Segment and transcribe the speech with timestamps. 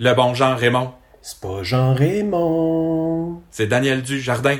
[0.00, 0.92] Le bon Jean Raymond.
[1.22, 3.42] C'est pas Jean Raymond.
[3.50, 4.58] C'est Daniel Dujardin.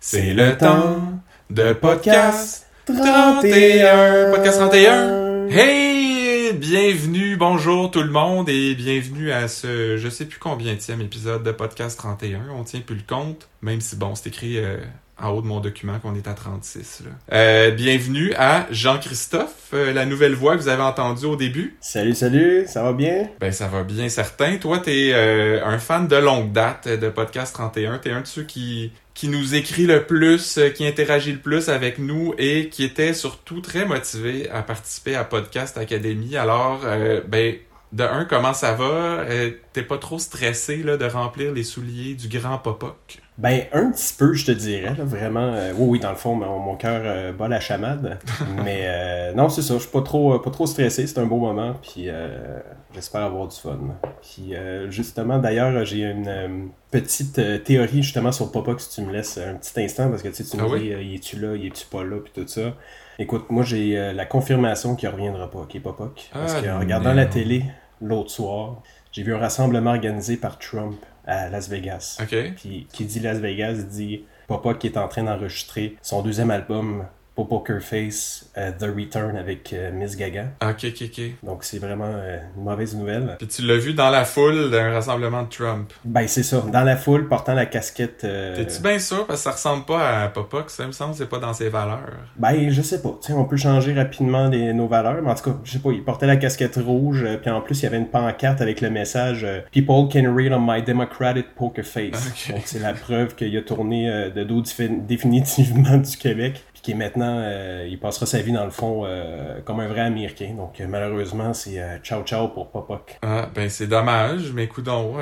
[0.00, 1.20] C'est le temps
[1.50, 4.30] de podcast 31.
[4.30, 5.48] Podcast 31.
[5.50, 6.54] Hey!
[6.54, 11.52] Bienvenue, bonjour tout le monde et bienvenue à ce je sais plus combien épisode de
[11.52, 12.46] podcast 31.
[12.58, 14.78] On tient plus le compte, même si bon, c'est écrit euh,
[15.20, 17.02] en haut de mon document qu'on est à 36.
[17.04, 17.10] Là.
[17.36, 21.76] Euh, bienvenue à Jean-Christophe, euh, la nouvelle voix que vous avez entendue au début.
[21.80, 23.28] Salut, salut, ça va bien?
[23.40, 24.56] Ben ça va bien, certain.
[24.56, 27.98] Toi, t'es euh, un fan de longue date de Podcast 31.
[27.98, 31.68] T'es un de ceux qui, qui nous écrit le plus, euh, qui interagit le plus
[31.68, 36.36] avec nous et qui était surtout très motivé à participer à Podcast Academy.
[36.36, 37.54] Alors, euh, ben
[37.92, 38.84] de un, comment ça va?
[38.84, 43.20] Euh, T'es pas trop stressé là, de remplir les souliers du grand Popoc?
[43.36, 45.52] Ben, un petit peu, je te dirais, là, vraiment.
[45.54, 48.18] euh, oui, oui, dans le fond, mon, mon cœur euh, bat la chamade.
[48.64, 51.38] Mais euh, non, c'est ça, je suis pas trop, pas trop stressé, c'est un beau
[51.38, 52.60] moment, puis euh,
[52.94, 53.76] j'espère avoir du fun.
[54.22, 59.36] Puis euh, justement, d'ailleurs, j'ai une petite théorie justement sur Papa si tu me laisses
[59.38, 60.80] un petit instant, parce que tu sais, tu me Ah oui?
[60.80, 62.74] dis, y es-tu là, es-tu pas là, puis tout ça.
[63.18, 66.30] Écoute, moi, j'ai la confirmation qu'il reviendra pas, qu'il est pas Poc.
[66.32, 67.16] Parce Ah, qu'en regardant non.
[67.16, 67.64] la télé
[68.00, 70.96] l'autre soir, j'ai vu un rassemblement organisé par Trump
[71.26, 72.18] à Las Vegas.
[72.20, 72.36] OK?
[72.56, 77.06] Puis qui dit Las Vegas dit Papa qui est en train d'enregistrer son deuxième album
[77.34, 80.46] pour Poker Face, euh, The Return avec euh, Miss Gaga.
[80.62, 81.20] OK, OK, OK.
[81.42, 83.34] Donc c'est vraiment euh, une mauvaise nouvelle.
[83.38, 85.92] Puis tu l'as vu dans la foule d'un rassemblement de Trump.
[86.04, 88.18] Ben c'est ça, dans la foule portant la casquette.
[88.18, 89.26] T'es-tu bien sûr?
[89.26, 92.12] Parce que ça ressemble pas à Popoc, ça me semble c'est pas dans ses valeurs.
[92.36, 95.34] Ben je sais pas, tu sais on peut changer rapidement les- nos valeurs, mais en
[95.34, 97.86] tout cas je sais pas, il portait la casquette rouge, puis en plus il y
[97.86, 102.28] avait une pancarte avec le message People can read on my democratic poker face.
[102.48, 102.54] Ok.
[102.54, 106.94] Donc c'est la preuve qu'il a tourné de dos défi- définitivement du Québec, qui est
[106.94, 110.52] maintenant, euh, il passera sa vie dans le fond euh, comme un vrai Américain.
[110.54, 113.18] Donc euh, malheureusement c'est ciao ciao pour Popoc.
[113.22, 115.14] Ah, ben c'est dommage, mais coudon.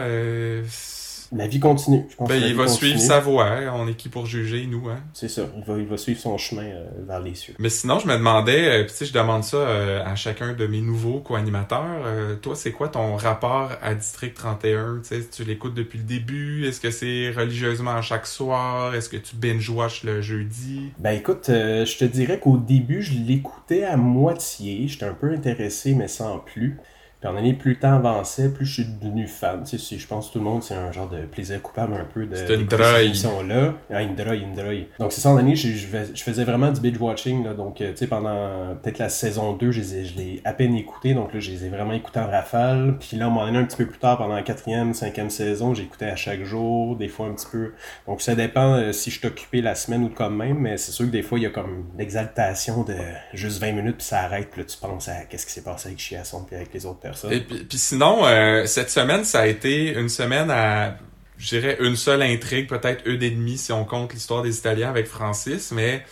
[1.34, 2.04] La vie continue.
[2.10, 2.76] Je pense Ben il va continue.
[2.90, 3.72] suivre sa voie, hein.
[3.74, 5.00] on est qui pour juger, nous, hein?
[5.14, 7.54] C'est ça, il va, il va suivre son chemin euh, vers les cieux.
[7.58, 10.66] Mais sinon, je me demandais, euh, tu sais, je demande ça euh, à chacun de
[10.66, 12.02] mes nouveaux co-animateurs.
[12.04, 15.00] euh, toi, c'est quoi ton rapport à District 31?
[15.02, 16.66] Tu sais, tu l'écoutes depuis le début?
[16.66, 18.94] Est-ce que c'est religieusement à chaque soir?
[18.94, 20.92] Est-ce que tu binge-watch le jeudi?
[20.98, 24.86] Ben écoute, je te dirais qu'au début, je l'écoutais à moitié.
[24.86, 26.78] J'étais un peu intéressé, mais sans plus.
[27.22, 29.62] Puis en année, plus le temps avançait, plus je suis devenu fan.
[29.64, 32.04] Tu sais, je pense que tout le monde, c'est un genre de plaisir coupable un
[32.04, 33.74] peu de C'est une cette émission-là.
[33.92, 34.86] Ah, une drogue, une drogue.
[34.98, 37.44] Donc c'est ça, en année, je, je fais- je faisais vraiment du binge-watching.
[37.44, 37.54] là.
[37.54, 41.14] Donc, euh, tu sais, pendant peut-être la saison 2, je les ai- à peine écouté.
[41.14, 42.96] Donc là, je les ai vraiment écoutés en rafale.
[42.98, 45.74] Puis là, on m'en est un petit peu plus tard, pendant la quatrième, cinquième saison,
[45.74, 47.72] j'écoutais à chaque jour, des fois un petit peu
[48.06, 50.90] donc ça dépend euh, si je suis occupé la semaine ou quand même, mais c'est
[50.92, 52.94] sûr que des fois il y a comme l'exaltation de
[53.32, 55.88] juste 20 minutes puis ça arrête, puis là tu penses à qu'est-ce qui s'est passé
[55.88, 57.11] avec Chiasson puis avec les autres personnes.
[57.30, 60.96] Et puis, sinon, euh, cette semaine, ça a été une semaine à,
[61.38, 64.90] je dirais, une seule intrigue, peut-être une et demie si on compte l'histoire des Italiens
[64.90, 66.02] avec Francis, mais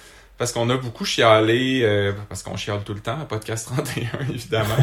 [0.41, 4.31] parce qu'on a beaucoup chialé, euh, parce qu'on chiale tout le temps à Podcast 31,
[4.31, 4.75] évidemment.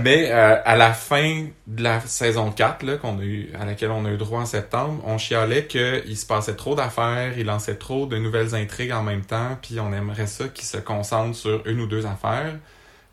[0.00, 3.92] mais euh, à la fin de la saison 4, là, qu'on a eu, à laquelle
[3.92, 7.76] on a eu droit en septembre, on chialait qu'il se passait trop d'affaires, il lançait
[7.76, 11.64] trop de nouvelles intrigues en même temps, puis on aimerait ça qu'il se concentre sur
[11.64, 12.56] une ou deux affaires.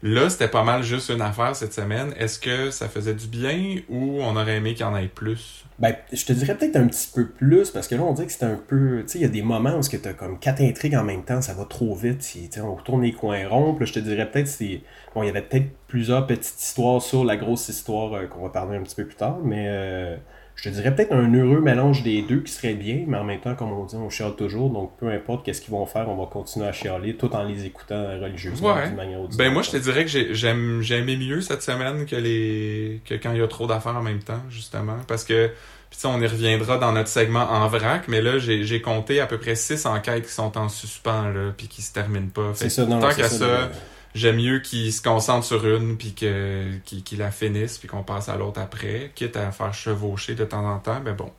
[0.02, 2.14] Là, c'était pas mal juste une affaire cette semaine.
[2.18, 5.66] Est-ce que ça faisait du bien ou on aurait aimé qu'il y en ait plus?
[5.78, 8.34] Ben, je te dirais peut-être un petit peu plus, parce que là on dirait que
[8.34, 10.96] c'était un peu, tu sais, il y a des moments où tu comme quatre intrigues
[10.96, 12.22] en même temps, ça va trop vite,
[12.62, 14.82] on retourne les coins ronds, puis je te dirais peut-être c'est,
[15.16, 18.50] bon, il y avait peut-être plusieurs petites histoires sur la grosse histoire euh, qu'on va
[18.50, 20.18] parler un petit peu plus tard, mais euh,
[20.62, 23.40] je te dirais peut-être un heureux mélange des deux qui serait bien, mais en même
[23.40, 26.18] temps, comme on dit, on chiale toujours, donc peu importe qu'est-ce qu'ils vont faire, on
[26.18, 28.88] va continuer à chialer tout en les écoutant religieusement Ouais.
[28.88, 31.40] d'une manière ou d'une Ben moi, je te dirais que j'ai- j'aime j'ai aimé mieux
[31.42, 34.98] cette semaine que les que quand il y a trop d'affaires en même temps, justement.
[35.08, 35.50] Parce que,
[35.90, 39.38] puis on y reviendra dans notre segment en vrac, mais là, j'ai compté à peu
[39.38, 42.54] près six enquêtes qui sont en suspens, là, puis qui se terminent pas.
[42.54, 43.70] Fait C'est ça, non, tant qu'à ça,
[44.16, 48.30] j'aime mieux qu'ils se concentrent sur une, puis que qu'ils la finissent, puis qu'on passe
[48.30, 51.32] à l'autre après, quitte à faire chevaucher de temps en temps, mais bon.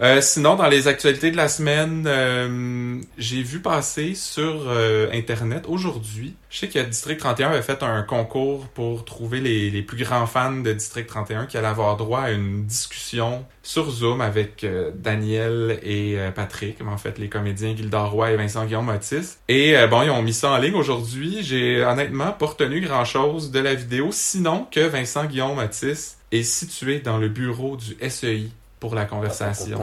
[0.00, 5.64] Euh, sinon, dans les actualités de la semaine, euh, j'ai vu passer sur euh, Internet
[5.68, 6.34] aujourd'hui.
[6.48, 10.26] Je sais que District 31 avait fait un concours pour trouver les, les plus grands
[10.26, 14.90] fans de District 31 qui allaient avoir droit à une discussion sur Zoom avec euh,
[14.94, 19.36] Daniel et euh, Patrick, en fait les comédiens Gildor Roy et Vincent Guillaume Otis.
[19.48, 21.40] Et bon, ils ont mis ça en ligne aujourd'hui.
[21.42, 27.00] J'ai honnêtement pas retenu grand-chose de la vidéo, sinon que Vincent Guillaume Otis est situé
[27.00, 28.48] dans le bureau du SEI
[28.80, 29.78] pour la conversation.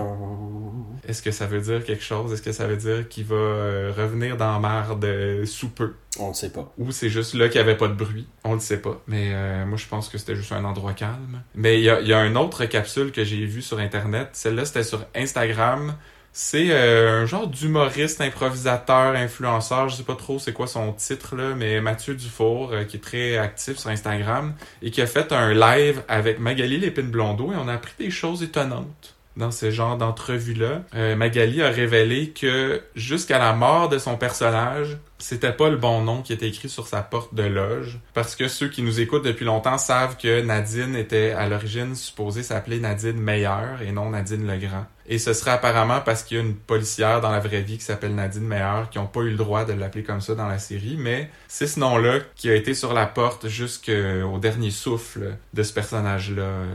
[1.08, 2.34] Est-ce que ça veut dire quelque chose?
[2.34, 5.94] Est-ce que ça veut dire qu'il va euh, revenir dans marde euh, sous peu?
[6.20, 6.74] On ne sait pas.
[6.78, 8.28] Ou c'est juste là qu'il n'y avait pas de bruit?
[8.44, 9.02] On le sait pas.
[9.08, 11.44] Mais euh, moi, je pense que c'était juste un endroit calme.
[11.56, 14.30] Mais il y a, il y a une autre capsule que j'ai vue sur Internet.
[14.34, 15.96] Celle-là, c'était sur Instagram.
[16.40, 21.36] C'est euh, un genre d'humoriste, improvisateur, influenceur, je sais pas trop c'est quoi son titre
[21.36, 24.54] là, mais Mathieu Dufour, euh, qui est très actif sur Instagram,
[24.84, 28.12] et qui a fait un live avec Magali Lépine Blondeau, et on a appris des
[28.12, 30.84] choses étonnantes dans ce genre d'entrevue-là.
[30.94, 36.04] Euh, Magali a révélé que jusqu'à la mort de son personnage, c'était pas le bon
[36.04, 37.98] nom qui était écrit sur sa porte de loge.
[38.14, 42.44] Parce que ceux qui nous écoutent depuis longtemps savent que Nadine était à l'origine supposée
[42.44, 44.86] s'appeler Nadine Meilleur et non Nadine Legrand.
[45.10, 47.84] Et ce serait apparemment parce qu'il y a une policière dans la vraie vie qui
[47.84, 50.60] s'appelle Nadine Meilleur qui n'ont pas eu le droit de l'appeler comme ça dans la
[50.60, 55.64] série, mais c'est ce nom-là qui a été sur la porte jusqu'au dernier souffle de
[55.64, 56.42] ce personnage-là.
[56.42, 56.66] Euh,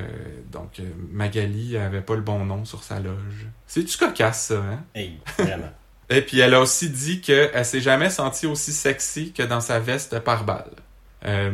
[0.50, 3.46] Donc euh, Magali avait pas le bon nom sur sa loge.
[3.66, 4.82] C'est-tu cocasse ça, hein?
[4.94, 5.70] Hey, vraiment.
[6.08, 9.78] Et puis elle a aussi dit qu'elle s'est jamais sentie aussi sexy que dans sa
[9.78, 10.72] veste par balle.
[11.24, 11.52] Euh,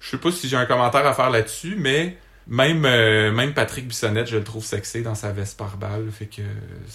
[0.00, 2.16] je sais pas si j'ai un commentaire à faire là-dessus, mais
[2.48, 6.26] même euh, même Patrick Bissonnette, je le trouve sexy dans sa veste par balle, fait
[6.26, 6.42] que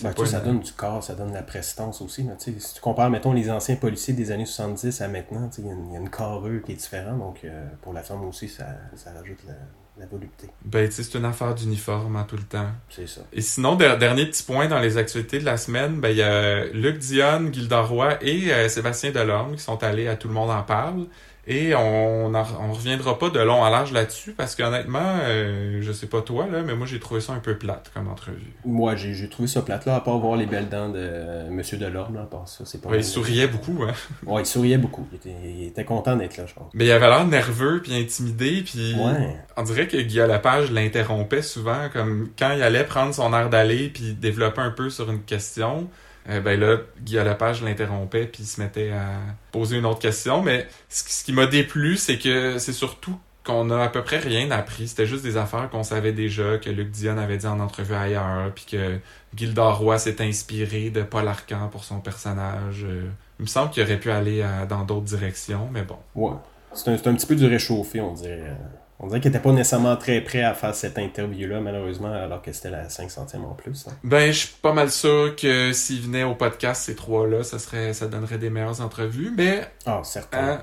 [0.02, 2.24] Ben, pas ça donne du corps, ça donne de la prestance aussi.
[2.24, 5.70] là, si tu compares, mettons, les anciens policiers des années 70 à maintenant, il y,
[5.70, 7.20] a une- il y a une carrure qui est différente.
[7.20, 8.66] Donc, euh, pour la femme aussi, ça,
[8.96, 9.54] ça rajoute la,
[10.00, 10.48] la volupté.
[10.66, 12.72] Ben, c'est une affaire d'uniforme en tout le temps.
[12.90, 13.22] C'est ça.
[13.32, 16.24] Et sinon, der- dernier petit point dans les actualités de la semaine, ben, il y
[16.24, 20.34] a Luc Dion, Gilda Roy et euh, Sébastien Delorme qui sont allés à Tout le
[20.34, 21.06] monde en parle.
[21.46, 26.08] Et on on reviendra pas de long en large là-dessus parce qu'honnêtement, euh, je sais
[26.08, 28.54] pas toi, là, mais moi j'ai trouvé ça un peu plate comme entrevue.
[28.64, 31.50] Moi, j'ai j'ai trouvé ça plate là, à part voir les belles dents de euh,
[31.50, 33.92] Monsieur Delorme, là, à part ça, c'est pas Ouais, il souriait beaucoup, hein.
[34.26, 35.06] Ouais, il souriait beaucoup.
[35.12, 36.72] Il était, il était content d'être là, je pense.
[36.74, 39.36] Mais il avait l'air nerveux puis intimidé puis Ouais.
[39.58, 43.90] on dirait que Guillaume Lepage l'interrompait souvent comme quand il allait prendre son air d'aller
[43.90, 45.90] puis développer un peu sur une question.
[46.30, 49.10] Euh, ben là, Guillaume Lepage l'interrompait puis il se mettait à
[49.52, 50.42] poser une autre question.
[50.42, 54.50] Mais ce, qui- m'a déplu, c'est que c'est surtout qu'on a à peu près rien
[54.52, 54.88] appris.
[54.88, 58.52] C'était juste des affaires qu'on savait déjà, que Luc Dion avait dit en entrevue ailleurs,
[58.56, 58.98] puis que
[59.36, 62.86] Gilda Roy s'est inspiré de Paul Arcan pour son personnage.
[62.88, 63.10] Euh,
[63.40, 65.98] il me semble qu'il aurait pu aller dans d'autres directions, mais bon.
[66.16, 66.38] Ouais.
[66.74, 68.56] C'est un, un petit peu du réchauffé, on dirait.
[69.00, 72.54] On dirait qu'il était pas nécessairement très prêt à faire cette interview-là, malheureusement, alors que
[72.54, 73.86] c'était la 500e en plus.
[73.90, 73.94] hein.
[74.04, 77.94] Ben, je suis pas mal sûr que s'ils venaient au podcast, ces trois-là, ça serait,
[77.94, 80.38] ça donnerait des meilleures entrevues, mais, Ah, certain.
[80.38, 80.62] hein,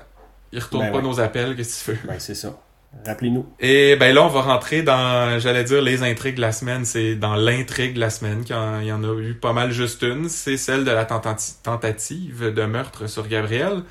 [0.51, 1.03] ils retournent Ben pas ouais.
[1.03, 2.07] nos appels, qu'est-ce que tu veux.
[2.07, 2.57] Ben, c'est ça.
[3.05, 3.45] Rappelez-nous.
[3.61, 7.15] Et ben là, on va rentrer dans, j'allais dire les intrigues de la semaine, c'est
[7.15, 10.27] dans l'intrigue de la semaine, quand il y en a eu pas mal juste une,
[10.27, 13.83] c'est celle de la tentati- tentative de meurtre sur Gabriel.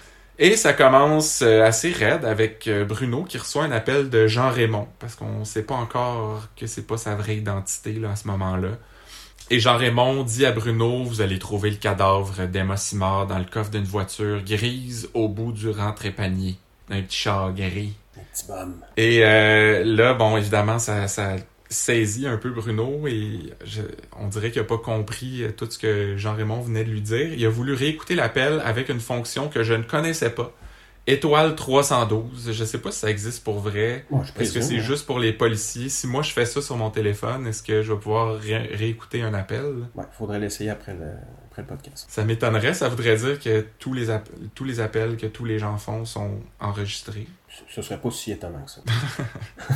[0.42, 4.48] Et ça commence euh, assez raide avec euh, Bruno qui reçoit un appel de Jean
[4.48, 8.26] Raymond, parce qu'on sait pas encore que c'est pas sa vraie identité là, à ce
[8.28, 8.70] moment-là.
[9.50, 13.44] Et Jean Raymond dit à Bruno, vous allez trouver le cadavre d'Emma Simard dans le
[13.44, 16.56] coffre d'une voiture grise au bout du rang trépanier,
[16.88, 17.92] d'un petit char gris.
[18.16, 18.76] Un petit bum.
[18.96, 21.36] Et euh, là, bon, évidemment, ça, ça
[21.70, 23.82] saisit un peu Bruno et je-
[24.18, 27.32] on dirait qu'il a pas compris euh, tout ce que Jean-Raymond venait de lui dire.
[27.34, 30.52] Il a voulu réécouter l'appel avec une fonction que je ne connaissais pas.
[31.06, 32.52] Étoile 312.
[32.52, 34.06] Je sais pas si ça existe pour vrai.
[34.36, 35.88] Est-ce que c'est juste pour les policiers?
[35.88, 39.22] Si moi je fais ça sur mon téléphone, est-ce que je vais pouvoir ré- réécouter
[39.22, 39.88] un appel?
[39.94, 41.06] Ouais, faudrait l'essayer après le,
[41.50, 42.06] après le podcast.
[42.08, 42.74] Ça m'étonnerait.
[42.74, 44.06] Ça voudrait dire que tous les,
[44.54, 47.26] tous les appels que tous les gens font sont enregistrés.
[47.68, 48.80] Ce- serait pas si étonnant que ça.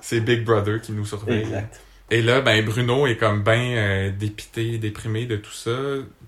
[0.00, 1.40] C'est Big Brother qui nous surveille.
[1.40, 1.80] exact.
[2.12, 5.76] Et là, ben Bruno est comme ben euh, dépité, déprimé de tout ça,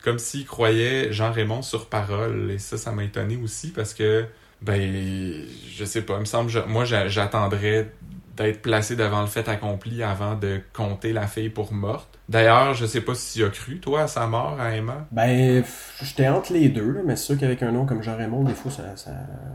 [0.03, 2.53] comme s'il croyait Jean-Raymond sur parole.
[2.53, 4.25] Et ça, ça m'a étonné aussi parce que,
[4.61, 5.45] ben,
[5.75, 7.91] je sais pas, il me semble, je- moi, j'a- j'attendrais
[8.37, 12.19] d'être placé devant le fait accompli avant de compter la fille pour morte.
[12.29, 15.07] D'ailleurs, je sais pas si tu as cru, toi, à sa mort, à Emma.
[15.11, 15.63] Ben,
[16.03, 18.55] j'étais entre les deux, là, mais c'est sûr qu'avec un nom comme Jean Raymond, des
[18.55, 19.11] fois, ça, ça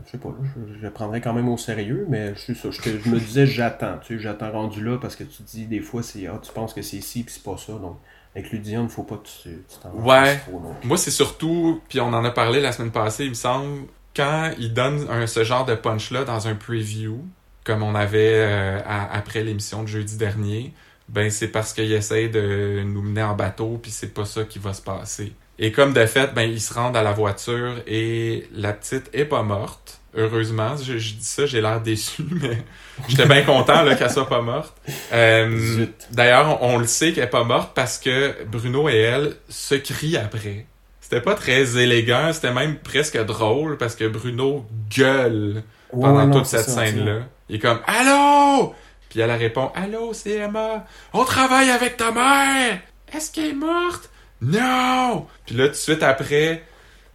[0.06, 2.54] je sais pas, là, je, je le prendrais quand même au sérieux, mais je suis
[2.54, 5.80] ça, je, me disais, j'attends, tu sais, j'attends rendu là, parce que tu dis, des
[5.80, 7.98] fois, c'est, ah, tu penses que c'est ci, puis c'est pas ça, donc,
[8.36, 10.36] avec Ludion, il faut pas que tu t'en Ouais.
[10.38, 10.62] trop.
[10.84, 14.52] Moi, c'est surtout, puis on en a parlé la semaine passée, il me semble, quand
[14.58, 17.24] il donne un, ce genre de punch-là dans un preview,
[17.68, 20.72] comme on avait euh, à- après l'émission de jeudi dernier,
[21.10, 24.58] ben c'est parce qu'il essaie de nous mener en bateau, puis c'est pas ça qui
[24.58, 25.34] va se passer.
[25.58, 29.26] Et comme de fait, ben ils se rendent à la voiture et la petite est
[29.26, 30.00] pas morte.
[30.16, 32.64] Heureusement, je, je dis ça, j'ai l'air déçu, mais
[33.08, 34.74] j'étais bien content là, qu'elle soit pas morte.
[35.12, 35.86] Euh.
[36.12, 39.74] D'ailleurs, on, on le sait qu'elle est pas morte parce que Bruno et elle se
[39.74, 40.66] crient après.
[41.00, 45.62] C'était pas très élégant, c'était même presque drôle parce que Bruno gueule
[46.00, 46.70] pendant ouais, non, toute cette sais.
[46.70, 47.22] scène-là.
[47.48, 48.74] Il est comme Allô?
[49.08, 50.84] Puis elle répond Allô, c'est Emma.
[51.12, 52.78] On travaille avec ta mère.
[53.12, 54.10] Est-ce qu'elle est morte?
[54.42, 55.26] Non!
[55.46, 56.62] Puis là, tout de suite après,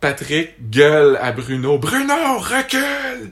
[0.02, 1.78] Patrick gueule à Bruno.
[1.78, 3.32] Bruno, recule!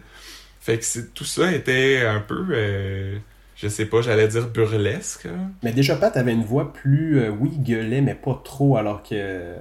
[0.59, 3.17] Fait que tout ça était un peu, euh,
[3.55, 5.25] je sais pas, j'allais dire burlesque.
[5.25, 5.49] hein.
[5.63, 7.19] Mais déjà, Pat avait une voix plus.
[7.19, 9.55] euh, oui, gueulait, mais pas trop, alors que.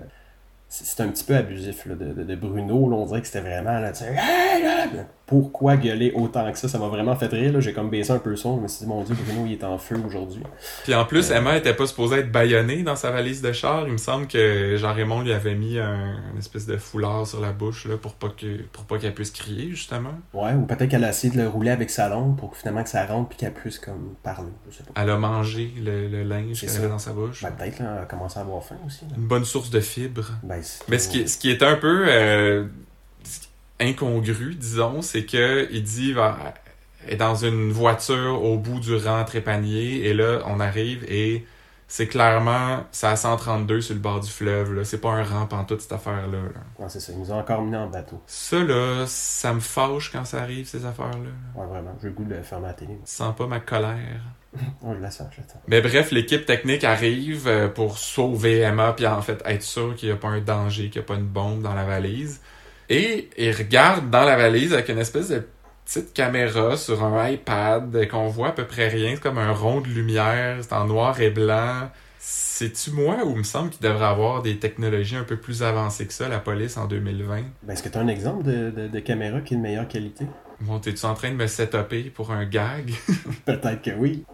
[0.68, 2.88] c'est- un petit peu abusif de, Bruno.
[2.90, 3.80] Là, on dirait que c'était vraiment.
[3.80, 4.86] Là, là!
[5.30, 7.52] Pourquoi gueuler autant que ça Ça m'a vraiment fait rire.
[7.52, 7.60] là.
[7.60, 8.56] J'ai comme baissé un peu le son.
[8.58, 10.42] Je me suis dit, mon Dieu, Bruno, il est en feu aujourd'hui.
[10.84, 13.84] Puis en plus, Emma était pas supposée être baïonnée dans sa valise de char.
[13.86, 17.52] Il me semble que Jean-Raymond lui avait mis un, une espèce de foulard sur la
[17.52, 20.14] bouche là, pour pas que pour pas qu'elle puisse crier, justement.
[20.34, 22.82] Ouais, ou peut-être qu'elle a essayé de le rouler avec sa langue pour que finalement
[22.82, 24.50] que ça rentre puis qu'elle puisse comme parler.
[24.68, 25.00] Je sais pas.
[25.00, 27.42] Elle a mangé le, le linge qu'elle avait dans sa bouche.
[27.42, 29.04] Ben, peut-être, elle a commencé à avoir faim aussi.
[29.08, 29.16] là.
[29.16, 30.32] Une bonne source de fibres.
[30.42, 32.64] Ben, Mais ce qui, ce qui est un peu euh,
[33.80, 36.54] incongru, disons, c'est que il dit va
[37.08, 41.46] est dans une voiture au bout du rang trépanier et là on arrive et
[41.88, 45.46] c'est clairement c'est à 132 sur le bord du fleuve là, c'est pas un rang
[45.64, 46.38] toute cette affaire là.
[46.78, 47.12] Ouais, c'est ça.
[47.12, 48.20] Ils nous ont encore mis en bateau.
[48.26, 51.60] Ça là, ça me fâche quand ça arrive ces affaires là.
[51.60, 51.96] Ouais, vraiment.
[52.00, 52.98] J'ai le goût de le fermer à la télé.
[53.04, 54.20] Sens pas ma colère.
[54.82, 55.60] Je la sens, j'attends.
[55.68, 60.08] Mais bref, l'équipe technique arrive euh, pour sauver Emma, puis en fait être sûr qu'il
[60.08, 62.40] n'y a pas un danger, qu'il n'y a pas une bombe dans la valise.
[62.90, 65.46] Et ils regardent dans la valise avec une espèce de
[65.84, 69.12] petite caméra sur un iPad qu'on voit à peu près rien.
[69.14, 71.88] C'est comme un rond de lumière, c'est en noir et blanc.
[72.18, 76.06] C'est-tu moi ou il me semble qu'il devrait avoir des technologies un peu plus avancées
[76.06, 77.42] que ça, la police en 2020?
[77.62, 79.88] Ben, est-ce que tu as un exemple de, de, de caméra qui est de meilleure
[79.88, 80.26] qualité?
[80.60, 82.92] Bon, t'es-tu en train de me setuper pour un gag?
[83.46, 84.24] Peut-être que oui.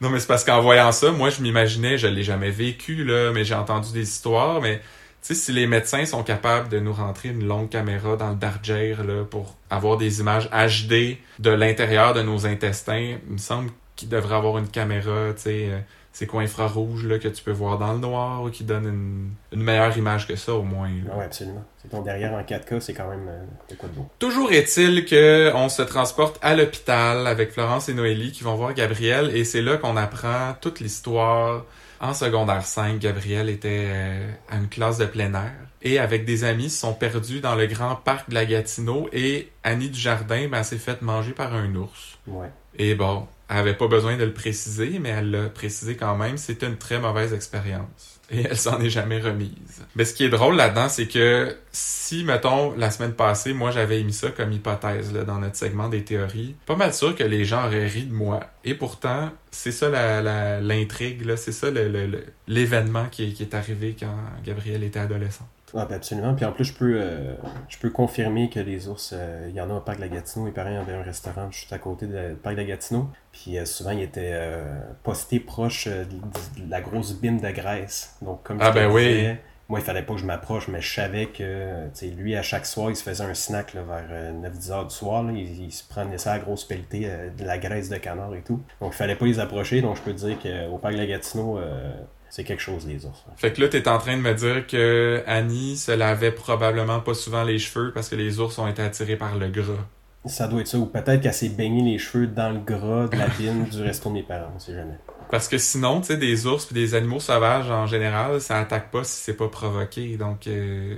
[0.00, 3.32] Non, mais c'est parce qu'en voyant ça, moi, je m'imaginais, je l'ai jamais vécu, là,
[3.32, 4.80] mais j'ai entendu des histoires, mais
[5.22, 8.94] sais, si les médecins sont capables de nous rentrer une longue caméra dans le darjer,
[8.96, 14.08] là, pour avoir des images HD de l'intérieur de nos intestins, il me semble qu'il
[14.08, 15.78] devrait avoir une caméra, tu sais, euh,
[16.12, 19.30] c'est quoi infrarouge, là, que tu peux voir dans le noir, ou qui donne une,
[19.52, 21.16] une meilleure image que ça, au moins, là.
[21.16, 21.64] Ouais, absolument.
[21.82, 24.06] C'est ton derrière en 4K, c'est quand même euh, de quoi de beau.
[24.18, 28.74] Toujours est-il que on se transporte à l'hôpital avec Florence et Noélie qui vont voir
[28.74, 31.64] Gabriel et c'est là qu'on apprend toute l'histoire.
[32.00, 35.52] En secondaire 5, Gabriel était euh, à une classe de plein air
[35.82, 39.50] et avec des amis se sont perdus dans le grand parc de la Gatineau et
[39.64, 42.18] Annie Dujardin ben, s'est faite manger par un ours.
[42.26, 42.50] Ouais.
[42.76, 46.36] Et bon, elle avait pas besoin de le préciser, mais elle l'a précisé quand même,
[46.36, 48.17] c'était une très mauvaise expérience.
[48.30, 49.82] Et elle s'en est jamais remise.
[49.96, 54.00] Mais ce qui est drôle là-dedans, c'est que si, mettons, la semaine passée, moi j'avais
[54.00, 57.64] émis ça comme hypothèse dans notre segment des théories, pas mal sûr que les gens
[57.66, 58.40] auraient ri de moi.
[58.64, 63.42] Et pourtant, c'est ça la- la- l'intrigue, là, c'est ça le- le- l'événement qui, qui
[63.44, 65.48] est arrivé quand Gabrielle était adolescente.
[65.74, 66.34] Ouais, ben absolument.
[66.34, 67.34] Puis en plus, je peux, euh,
[67.68, 70.08] je peux confirmer que les ours, euh, il y en a au parc de la
[70.08, 70.48] Gatineau.
[70.48, 73.08] Et pareil, il y avait un restaurant juste à côté du parc de la Gatineau.
[73.32, 77.50] Puis euh, souvent, il était euh, posté proche euh, de, de la grosse bine de
[77.50, 78.16] graisse.
[78.22, 79.04] Donc, comme Ah, je ben oui.
[79.08, 82.06] disais, moi, il fallait pas que je m'approche, mais je savais que, euh, tu sais,
[82.06, 84.94] lui, à chaque soir, il se faisait un snack là, vers euh, 9-10 heures du
[84.94, 85.22] soir.
[85.22, 85.32] là.
[85.32, 88.40] il, il se prenait ça à grosse pelletée, euh, de la graisse de canard et
[88.40, 88.62] tout.
[88.80, 89.82] Donc, il fallait pas les approcher.
[89.82, 91.92] Donc, je peux dire qu'au parc de la Gatineau, euh,
[92.30, 93.24] c'est quelque chose, les ours.
[93.36, 97.14] Fait que là, t'es en train de me dire que Annie se lavait probablement pas
[97.14, 99.86] souvent les cheveux parce que les ours ont été attirés par le gras.
[100.26, 103.16] Ça doit être ça, ou peut-être qu'elle s'est baignée les cheveux dans le gras de
[103.16, 104.98] la bine du resto de mes parents, on sait jamais.
[105.30, 108.90] Parce que sinon, tu sais, des ours puis des animaux sauvages en général, ça attaque
[108.90, 110.16] pas si c'est pas provoqué.
[110.16, 110.96] Donc, euh,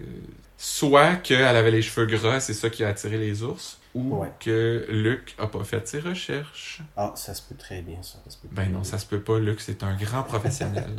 [0.57, 4.29] soit qu'elle avait les cheveux gras, c'est ça qui a attiré les ours, ou Ouais.
[4.41, 6.81] que Luc a pas fait ses recherches.
[6.97, 8.19] Ah, ça se peut très bien, ça.
[8.25, 8.85] ça se peut Ben non, bien.
[8.85, 9.39] ça se peut pas.
[9.39, 10.91] Luc, c'est un grand professionnel.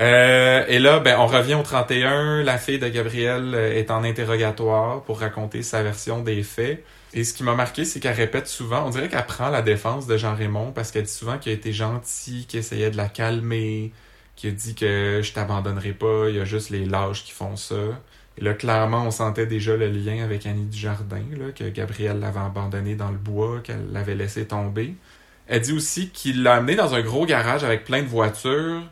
[0.00, 2.42] Euh, et là, ben, on revient au 31.
[2.42, 6.84] La fille de Gabriel euh, est en interrogatoire pour raconter sa version des faits.
[7.12, 10.08] Et ce qui m'a marqué, c'est qu'elle répète souvent, on dirait qu'elle prend la défense
[10.08, 13.92] de Jean-Raymond parce qu'elle dit souvent qu'il a été gentil, qu'il essayait de la calmer,
[14.34, 17.54] qu'il a dit que je t'abandonnerai pas, il y a juste les lâches qui font
[17.54, 17.76] ça.
[18.38, 22.40] Et là, clairement, on sentait déjà le lien avec Annie Dujardin, là, que Gabriel l'avait
[22.40, 24.94] abandonné dans le bois, qu'elle l'avait laissé tomber.
[25.46, 28.82] Elle dit aussi qu'il l'a amené dans un gros garage avec plein de voitures.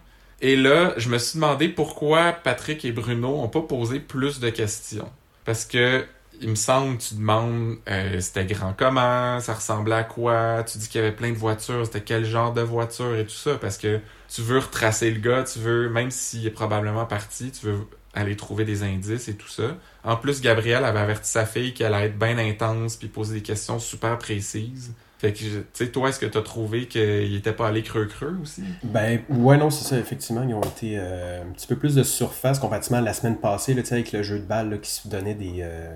[0.41, 4.51] Et là, je me suis demandé pourquoi Patrick et Bruno ont pas posé plus de
[4.51, 5.11] questions.
[5.45, 6.05] Parce que,
[6.41, 10.89] il me semble, tu demandes, euh, c'était grand comment, ça ressemblait à quoi, tu dis
[10.89, 13.57] qu'il y avait plein de voitures, c'était quel genre de voiture et tout ça.
[13.57, 17.67] Parce que tu veux retracer le gars, tu veux, même s'il est probablement parti, tu
[17.67, 19.77] veux aller trouver des indices et tout ça.
[20.05, 23.43] En plus, Gabrielle avait averti sa fille qu'elle allait être bien intense puis poser des
[23.43, 24.93] questions super précises.
[25.19, 28.65] Fait que, tu sais, toi, est-ce que t'as trouvé qu'il était pas allé creux-creux aussi?
[28.83, 30.43] Ben, ouais, non, c'est ça, effectivement.
[30.43, 33.73] Ils ont été euh, un petit peu plus de surface comparativement à la semaine passée,
[33.75, 35.59] là, tu sais, avec le jeu de balle qui se donnait des.
[35.61, 35.95] euh,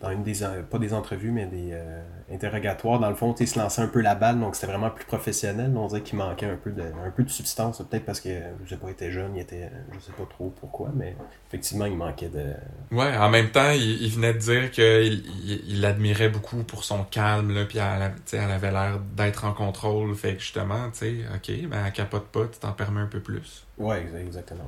[0.00, 0.40] dans une des.
[0.68, 4.00] pas des entrevues, mais des euh, interrogatoire, dans le fond, il se lançait un peu
[4.00, 5.72] la balle, donc c'était vraiment plus professionnel.
[5.76, 8.28] On dirait qu'il manquait un peu de, un peu de substance, peut-être parce que,
[8.64, 11.16] je sais pas, il jeune, il était, je sais pas trop pourquoi, mais
[11.48, 12.52] effectivement, il manquait de...
[12.90, 17.54] Ouais, en même temps, il, venait de dire qu'il il, l'admirait beaucoup pour son calme,
[17.54, 21.68] là, puis elle, elle avait l'air d'être en contrôle, fait que justement, tu sais, ok,
[21.68, 23.65] ben elle capote pas, tu t'en permets un peu plus.
[23.78, 24.64] Ouais, exactement.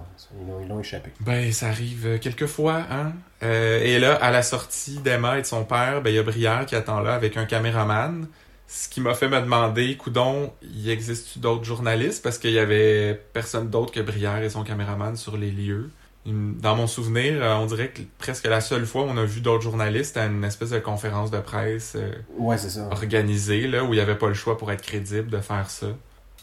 [0.63, 1.11] Ils l'ont échappé.
[1.21, 3.13] Ben, ça arrive euh, quelques fois, hein.
[3.43, 6.23] Euh, et là, à la sortie d'Emma et de son père, ben, il y a
[6.23, 8.27] Brière qui attend là avec un caméraman.
[8.67, 12.23] Ce qui m'a fait me demander, coudon, y existe d'autres journalistes?
[12.23, 15.91] Parce qu'il y avait personne d'autre que Brière et son caméraman sur les lieux.
[16.27, 19.41] Dans mon souvenir, euh, on dirait que presque la seule fois où on a vu
[19.41, 21.97] d'autres journalistes à une espèce de conférence de presse
[22.37, 22.89] ouais, ça.
[22.91, 25.87] organisée, là, où il n'y avait pas le choix pour être crédible de faire ça.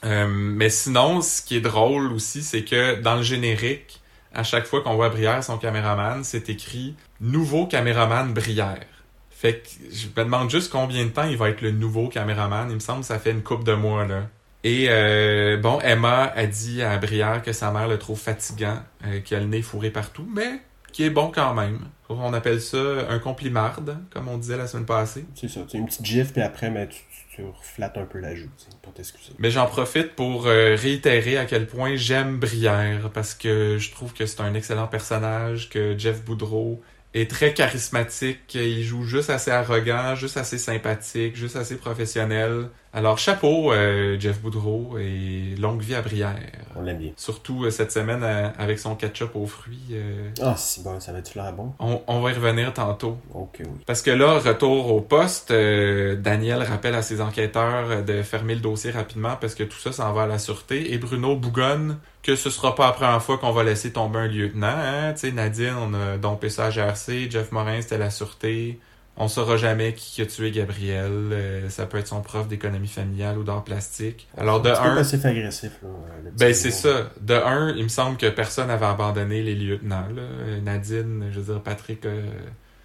[0.03, 4.01] Euh, mais sinon, ce qui est drôle aussi, c'est que dans le générique,
[4.33, 8.85] à chaque fois qu'on voit Brière, son caméraman, c'est écrit Nouveau caméraman Brière.
[9.29, 12.69] Fait que je me demande juste combien de temps il va être le nouveau caméraman.
[12.69, 14.23] Il me semble que ça fait une coupe de mois, là.
[14.63, 19.19] Et euh, bon, Emma a dit à Brière que sa mère le trouve fatigant, euh,
[19.19, 20.59] qu'il a fourré partout, mais
[20.91, 21.81] qui est bon quand même.
[22.09, 22.77] On appelle ça
[23.09, 25.25] un complimarde, comme on disait la semaine passée.
[25.35, 27.01] C'est ça, c'est une petite gifle, puis après, mais tu,
[27.35, 28.49] tu un peu la joue,
[28.81, 29.33] pour t'excuser.
[29.39, 34.13] Mais j'en profite pour euh, réitérer à quel point j'aime Brière, parce que je trouve
[34.13, 36.81] que c'est un excellent personnage, que Jeff Boudreau
[37.15, 42.67] est très charismatique, il joue juste assez arrogant, juste assez sympathique, juste assez professionnel.
[42.91, 46.37] Alors chapeau euh, Jeff Boudreau et longue vie à Brière.
[46.75, 47.11] On l'aime bien.
[47.17, 49.97] Surtout euh, cette semaine euh, avec son ketchup aux fruits.
[50.41, 51.73] Ah si bon, ça va-tu l'air bon?
[51.79, 53.17] On, on, va y revenir tantôt.
[53.33, 53.81] Ok oui.
[53.85, 58.91] Parce que là, retour au poste, Daniel rappelle à ses enquêteurs de fermer le dossier
[58.91, 62.49] rapidement parce que tout ça s'en va à la sûreté et Bruno bougonne que ce
[62.49, 64.67] sera pas la première fois qu'on va laisser tomber un lieutenant.
[64.67, 65.13] Hein?
[65.13, 68.79] Tu sais, Nadine, on a dompé ça à GRC, Jeff Morin, c'était la sûreté.
[69.15, 71.11] On saura jamais qui a tué Gabriel.
[71.11, 74.27] Euh, ça peut être son prof d'économie familiale ou d'art plastique.
[74.37, 75.89] Alors de un, passif agressif là.
[76.37, 77.11] Ben c'est ça.
[77.21, 80.07] De un, il me semble que personne n'avait abandonné les lieutenants.
[80.13, 80.21] Là.
[80.21, 82.05] Euh, Nadine, je veux dire Patrick.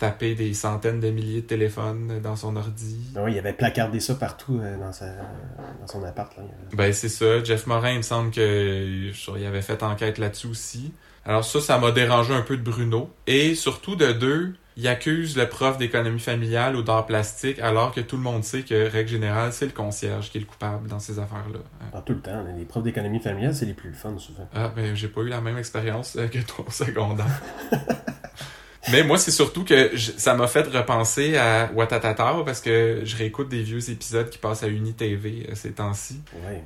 [0.01, 2.97] Tapé des centaines de milliers de téléphones dans son ordi.
[3.13, 6.35] Ben oui, il avait placardé ça partout euh, dans, sa, dans son appart.
[6.37, 6.43] Là.
[6.73, 7.45] Ben c'est ça.
[7.45, 10.93] Jeff Morin, il me semble qu'il avait fait enquête là-dessus aussi.
[11.27, 13.11] Alors ça, ça m'a dérangé un peu de Bruno.
[13.27, 18.01] Et surtout de deux, il accuse le prof d'économie familiale ou d'art plastique alors que
[18.01, 20.99] tout le monde sait que, règle générale, c'est le concierge qui est le coupable dans
[20.99, 21.59] ces affaires-là.
[21.93, 22.43] Pas tout le temps.
[22.57, 24.49] Les profs d'économie familiale, c'est les plus fun souvent.
[24.55, 27.43] Ah, ben j'ai pas eu la même expérience euh, que toi au secondaire.
[28.91, 33.49] Mais moi, c'est surtout que ça m'a fait repenser à Watatata parce que je réécoute
[33.49, 36.21] des vieux épisodes qui passent à UniTV euh, ces temps-ci.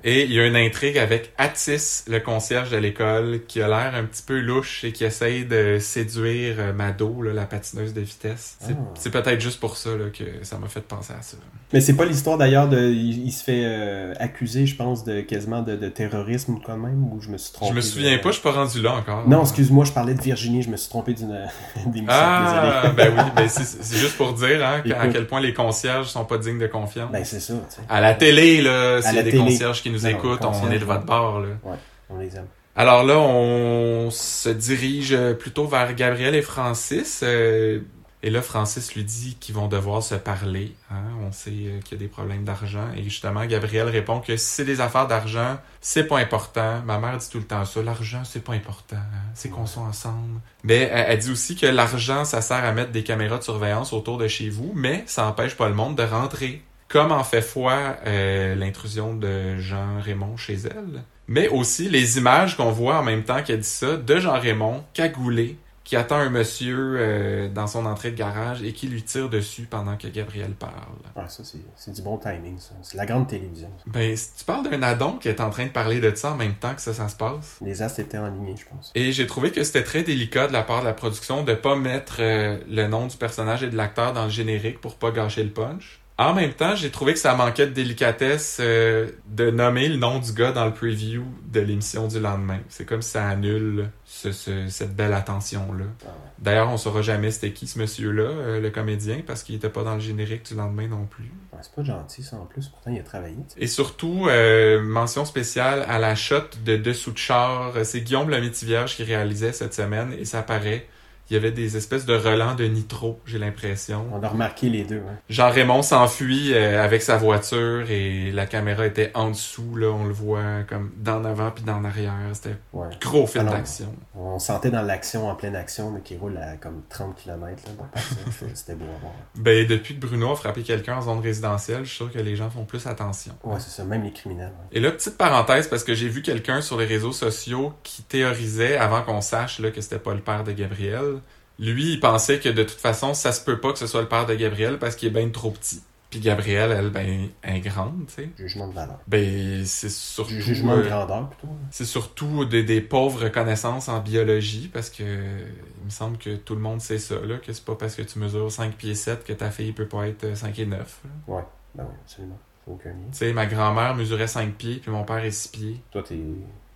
[0.04, 3.94] Et il y a une intrigue avec Atis, le concierge de l'école, qui a l'air
[3.94, 8.58] un petit peu louche et qui essaye de séduire euh, Mado, la patineuse de vitesse.
[8.94, 9.22] C'est ah.
[9.22, 11.36] peut-être juste pour ça que ça m'a fait penser à ça.
[11.72, 12.92] Mais c'est pas l'histoire d'ailleurs de.
[12.92, 17.20] Il, se fait euh, accuser, je pense, de quasiment de, terrorisme ou quand même, ou
[17.20, 17.72] je me suis trompé.
[17.72, 19.28] Je me souviens pas, je suis pas rendu là encore.
[19.28, 21.48] Non, excuse-moi, je parlais de Virginie, je me suis trompé d'une
[22.08, 26.24] ah, ben oui, ben c'est juste pour dire hein, à quel point les concierges sont
[26.24, 27.10] pas dignes de confiance.
[27.12, 27.54] Ben c'est ça.
[27.88, 30.84] À la télé, là, s'il y a des concierges qui nous écoutent, on est de
[30.84, 31.40] votre bord.
[31.40, 31.48] Là.
[31.62, 31.76] Ouais,
[32.10, 32.46] on les aime.
[32.76, 37.20] Alors là, on se dirige plutôt vers Gabriel et Francis.
[37.22, 37.80] Euh,
[38.24, 40.74] et là, Francis lui dit qu'ils vont devoir se parler.
[40.90, 41.02] Hein?
[41.20, 42.86] On sait euh, qu'il y a des problèmes d'argent.
[42.96, 46.80] Et justement, Gabriel répond que si c'est des affaires d'argent, c'est pas important.
[46.86, 47.82] Ma mère dit tout le temps ça.
[47.82, 48.96] L'argent, c'est pas important.
[48.96, 49.30] Hein?
[49.34, 50.40] C'est qu'on soit ensemble.
[50.62, 54.16] Mais elle, dit aussi que l'argent, ça sert à mettre des caméras de surveillance autour
[54.16, 56.62] de chez vous, mais ça empêche pas le monde de rentrer.
[56.88, 61.02] Comme en fait foi euh, l'intrusion de Jean Raymond chez elle.
[61.28, 64.82] Mais aussi les images qu'on voit en même temps qu'elle dit ça de Jean Raymond
[64.94, 69.28] cagoulé qui attend un monsieur euh, dans son entrée de garage et qui lui tire
[69.28, 70.72] dessus pendant que Gabriel parle.
[71.14, 71.42] Ah, ça,
[71.76, 72.72] c'est du bon timing, ça.
[72.82, 73.70] C'est la grande télévision.
[73.86, 76.54] Ben, tu parles d'un adon qui est en train de parler de ça en même
[76.54, 77.58] temps que ça, ça se passe.
[77.60, 78.92] Les astres étaient alignés, je pense.
[78.94, 81.76] Et j'ai trouvé que c'était très délicat de la part de la production de pas
[81.76, 85.44] mettre euh, le nom du personnage et de l'acteur dans le générique pour pas gâcher
[85.44, 86.00] le punch.
[86.16, 90.20] En même temps, j'ai trouvé que ça manquait de délicatesse euh, de nommer le nom
[90.20, 92.60] du gars dans le preview de l'émission du lendemain.
[92.68, 95.86] C'est comme si ça annule cette belle attention-là.
[96.06, 99.68] Ah D'ailleurs, on saura jamais c'était qui ce monsieur-là, euh, le comédien, parce qu'il était
[99.68, 101.32] pas dans le générique du lendemain non plus.
[101.60, 103.36] c'est pas gentil ça en plus, pourtant il a travaillé.
[103.56, 107.72] Et surtout, euh, mention spéciale à la shot de dessous de char.
[107.82, 110.86] C'est Guillaume le Vierge qui réalisait cette semaine et ça paraît
[111.30, 114.06] il y avait des espèces de relents de nitro, j'ai l'impression.
[114.12, 115.02] On a remarqué les deux.
[115.08, 115.14] Hein.
[115.30, 120.12] Jean-Raymond s'enfuit euh, avec sa voiture et la caméra était en dessous, là, on le
[120.12, 122.12] voit comme d'en avant puis d'en arrière.
[122.32, 122.88] C'était Ouais.
[123.00, 123.94] gros film Alors, d'action.
[124.14, 127.62] On sentait dans l'action, en pleine action, mais qui roule à comme 30 km.
[127.96, 129.12] C'était- c'était beau à voir.
[129.36, 132.36] Ben, depuis que Bruno a frappé quelqu'un en zone résidentielle, je suis sûr que les
[132.36, 133.32] gens font plus attention.
[133.44, 134.48] Ouais, c'est ça, même les criminels.
[134.48, 134.76] ouais.
[134.78, 138.76] Et là, petite parenthèse, parce que j'ai vu quelqu'un sur les réseaux sociaux qui théorisait,
[138.76, 141.14] avant qu'on sache là, que c'était pas le père de Gabriel,
[141.58, 144.08] lui, il pensait que de toute façon, ça se peut pas que ce soit le
[144.08, 145.82] père de Gabriel parce qu'il est bien trop petit.
[146.10, 148.30] Puis Gabrielle, elle, ben, est grande, tu sais.
[148.38, 149.00] Jugement de valeur.
[149.08, 150.30] Ben, c'est surtout...
[150.30, 151.48] Ju- Jugement de euh, grandeur, plutôt.
[151.52, 151.56] hein.
[151.72, 156.54] c'est surtout des, des pauvres connaissances en biologie parce que il me semble que tout
[156.54, 159.24] le monde sait ça, là, que c'est pas parce que tu mesures 5 pieds 7
[159.24, 161.00] que ta fille peut pas être 5 et 9.
[161.04, 161.34] là.
[161.74, 162.38] Ben oui, absolument.
[162.68, 162.90] Aucun.
[162.90, 165.80] Tu sais, ma grand-mère mesurait 5 pieds, puis mon père est 6 pieds.
[165.90, 166.16] Toi, t'es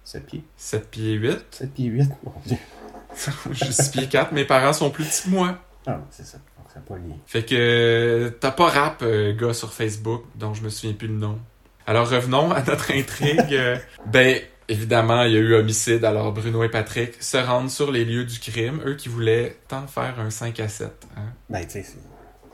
[0.03, 0.43] 7 pieds.
[0.57, 1.39] 7 pieds 8.
[1.53, 2.11] 7 pieds 8.
[2.25, 2.57] Mon Dieu.
[3.51, 5.59] Je suis 6 pieds 4, mes parents sont plus petits que moi.
[5.87, 6.39] Ah, c'est ça.
[6.59, 7.15] Donc, ça pas lié.
[7.27, 11.15] Fait que t'as pas rap, euh, gars sur Facebook, dont je me souviens plus le
[11.15, 11.39] nom.
[11.87, 13.39] Alors revenons à notre intrigue.
[13.53, 17.91] Euh, ben, évidemment, il y a eu homicide, alors Bruno et Patrick se rendent sur
[17.91, 20.91] les lieux du crime, eux qui voulaient tant faire un 5 à 7.
[21.17, 21.21] Hein.
[21.49, 21.99] Ben, tu sais, c'est-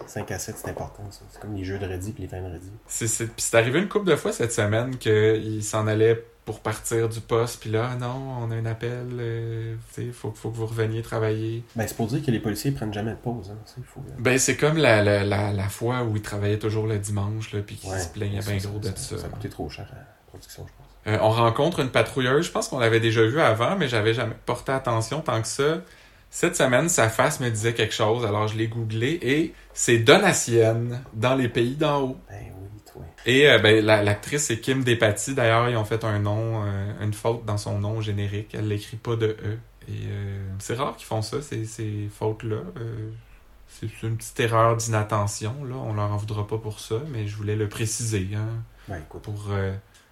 [0.06, 1.20] 5 à 7, c'est important, ça.
[1.30, 2.70] C'est comme les jeux de ready puis les fins de ready.
[2.86, 6.60] C'est, c'est, puis c'est arrivé une couple de fois cette semaine qu'ils s'en allaient pour
[6.60, 10.30] partir du poste, puis là, Ah non, on a un appel, euh, tu sais, faut,
[10.34, 11.64] faut que vous reveniez travailler.
[11.74, 13.56] Ben, c'est pour dire que les policiers prennent jamais de pause, hein.
[13.64, 14.00] Ça, il faut...
[14.18, 17.60] Ben, c'est comme la, la, la, la fois où ils travaillaient toujours le dimanche, là,
[17.66, 19.18] puis qu'ils Ouais, se plaignaient bien gros de ça, ça.
[19.18, 20.86] Ça coûté trop cher à la production, je pense.
[21.06, 24.36] Euh, on rencontre une patrouilleuse, je pense qu'on l'avait déjà vue avant, mais j'avais jamais
[24.46, 25.78] porté attention tant que ça.
[26.30, 31.02] Cette semaine, sa face me disait quelque chose, alors je l'ai googlé, et c'est Donatienne,
[31.14, 32.16] dans les pays d'en haut.
[32.28, 32.63] Ben oui.
[33.26, 35.34] Et euh, ben, la- l'actrice, c'est Kim Despatie.
[35.34, 38.54] D'ailleurs, ils ont fait un nom, euh, une faute dans son nom générique.
[38.54, 39.58] Elle l'écrit pas de E.
[39.88, 42.56] Et euh, c'est rare qu'ils font ça, ces, ces fautes-là.
[42.78, 43.10] Euh,
[43.68, 45.64] c'est une petite erreur d'inattention.
[45.64, 45.74] Là.
[45.76, 48.48] On leur en voudra pas pour ça, mais je voulais le préciser hein,
[48.88, 49.48] Ben écoute, pour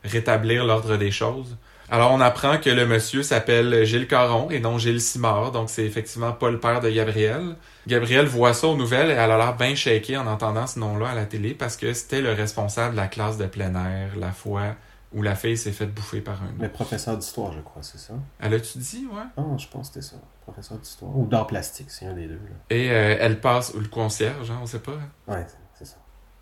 [0.05, 1.57] rétablir l'ordre des choses.
[1.91, 5.85] Alors, on apprend que le monsieur s'appelle Gilles Caron et non Gilles Simard, donc c'est
[5.85, 7.57] effectivement pas le père de Gabriel.
[7.87, 11.11] Gabriel voit ça aux nouvelles et elle a l'air bien shakée en entendant ce nom-là
[11.11, 14.33] à la télé parce que c'était le responsable de la classe de plein air la
[14.33, 14.75] fois
[15.15, 18.15] où la fille s'est faite bouffer par un le professeur d'histoire, je crois, c'est ça?
[18.41, 19.23] Elle a-tu dit, ouais?
[19.37, 20.23] Ah, je pense que c'était ça.
[20.41, 21.17] Professeur d'histoire.
[21.17, 22.57] Ou d'art plastique, c'est un des deux, là.
[22.71, 24.93] Et euh, elle passe, ou le concierge, hein, on sait pas.
[25.29, 25.45] Ouais,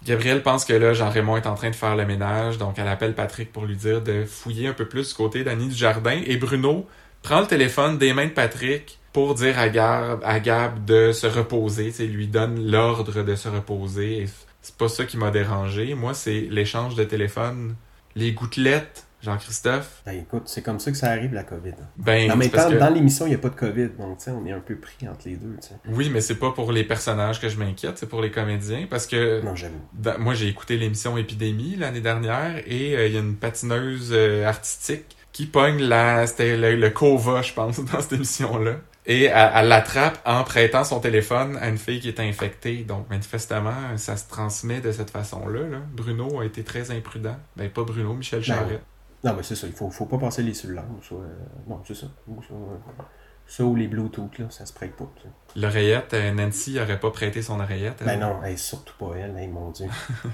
[0.00, 0.14] c'est- c'est ça.
[0.14, 3.14] Gabriel pense que là, Jean-Raymond est en train de faire le ménage, donc elle appelle
[3.14, 6.20] Patrick pour lui dire de fouiller un peu plus du côté d'Annie du Jardin.
[6.26, 6.86] Et Bruno
[7.22, 11.26] prend le téléphone des mains de Patrick pour dire à Gab, à Gab de se
[11.26, 11.92] reposer.
[11.98, 14.26] Il lui donne l'ordre de se reposer.
[14.62, 15.94] C'est pas ça qui m'a dérangé.
[15.94, 17.74] Moi, c'est l'échange de téléphone,
[18.14, 20.02] les gouttelettes, Jean-Christophe?
[20.06, 21.72] Ben écoute, c'est comme ça que ça arrive, la COVID.
[21.96, 24.18] Ben, en c'est même parce que- dans l'émission, il n'y a pas de COVID, donc
[24.18, 25.74] tu sais, on est un peu pris entre les deux, tu sais.
[25.88, 28.86] Oui, mais c'est pas pour les personnages que je m'inquiète, c'est pour les comédiens.
[28.88, 29.80] Parce que Non, j'avoue.
[29.92, 34.10] Dans- moi, j'ai écouté l'émission Épidémie l'année dernière et euh, il y a une patineuse
[34.12, 36.26] euh, artistique qui pogne la.
[36.26, 38.76] C'était le, le Cova, je pense, dans cette émission-là.
[39.06, 42.84] Et elle, l'attrape en prêtant son téléphone à une fille qui est infectée.
[42.84, 45.60] Donc, manifestement, ça se transmet de cette façon-là.
[45.68, 45.78] là.
[45.92, 47.36] Bruno a été très imprudent.
[47.56, 48.82] Ben, pas Bruno, Michel Ben, Charette.
[49.24, 51.18] Non, mais c'est ça, il faut, faut pas passer les ou soit...
[51.18, 51.28] euh,
[51.68, 52.06] Non, c'est ça.
[52.26, 53.02] Ça, euh,
[53.46, 55.28] ça ou les Bluetooth, là, ça se prête pas, tu.
[55.60, 57.96] L'oreillette, euh, Nancy aurait pas prêté son oreillette.
[58.00, 58.06] elle?
[58.06, 59.86] Ben non, hey, surtout pas elle, hey, mon Dieu.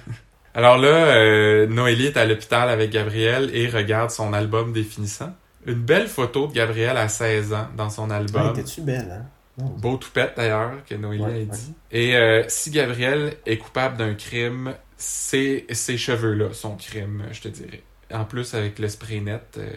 [0.55, 5.35] Alors là, euh, Noélie est à l'hôpital avec Gabriel et regarde son album définissant.
[5.67, 8.53] Une belle photo de Gabriel à 16 ans dans son Hey, album.
[8.55, 9.27] t'es-tu belle, hein?
[9.59, 11.45] Non, Beau toupette d'ailleurs, que Noélie Ouais, a ouais.
[11.47, 11.75] dit.
[11.91, 17.49] Et euh, si Gabriel est coupable d'un crime, c'est ses cheveux-là, son crime, je te
[17.49, 17.83] dirais.
[18.15, 19.69] En plus, avec le spray net, euh,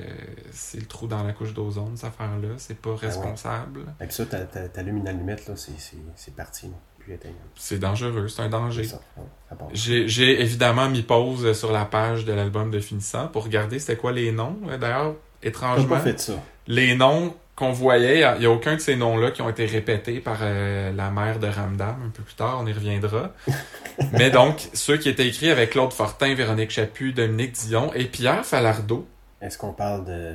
[0.52, 2.50] c'est le trou dans la couche d'ozone, cette affaire-là.
[2.58, 2.98] C'est pas ouais.
[3.02, 3.82] responsable.
[4.00, 6.74] Et puis ça, t'a- t'a- t'allumes une allumette, là, c'est- parti, là.
[7.12, 7.40] Éteignable.
[7.56, 8.88] C'est dangereux, c'est un danger.
[9.18, 9.58] Ouais.
[9.74, 14.12] J'ai évidemment mis pause sur la page de l'album de finissant pour regarder c'était quoi
[14.12, 14.60] les noms.
[14.80, 16.34] D'ailleurs, étrangement, pas fait ça.
[16.68, 20.22] les noms qu'on voyait, il n'y a aucun de ces noms-là qui ont été répétés
[20.22, 23.34] par euh, la mère de Ramdam un peu plus tard, on y reviendra.
[24.14, 28.46] Mais donc, ceux qui étaient écrits avec Claude Fortin, Véronique Chaput, Dominique Dion et Pierre
[28.46, 29.06] Falardeau,
[29.42, 30.34] Est-ce qu'on parle de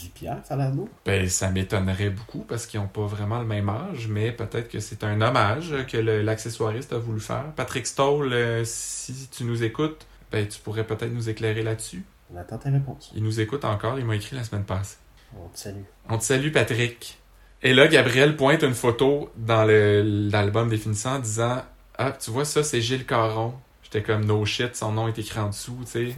[0.00, 0.88] du Pierre Falardeau?
[1.06, 4.78] ben ça m'étonnerait beaucoup parce qu'ils n'ont pas vraiment le même âge, mais peut-être que
[4.80, 7.46] c'est un hommage que l'accessoiriste a voulu faire.
[7.56, 12.04] Patrick Stoll, euh, si tu nous écoutes, ben tu pourrais peut-être nous éclairer là-dessus.
[12.32, 13.10] On attend ta réponse.
[13.14, 14.96] Il nous écoute encore, il m'a écrit la semaine passée.
[15.36, 15.82] On te salue.
[16.08, 17.18] On te salue, Patrick.
[17.62, 21.62] Et là, Gabriel pointe une photo dans l'album définissant en disant
[21.96, 23.54] Ah, tu vois, ça, c'est Gilles Caron.
[23.82, 26.14] J'étais comme no shit, son nom est écrit en dessous, tu sais.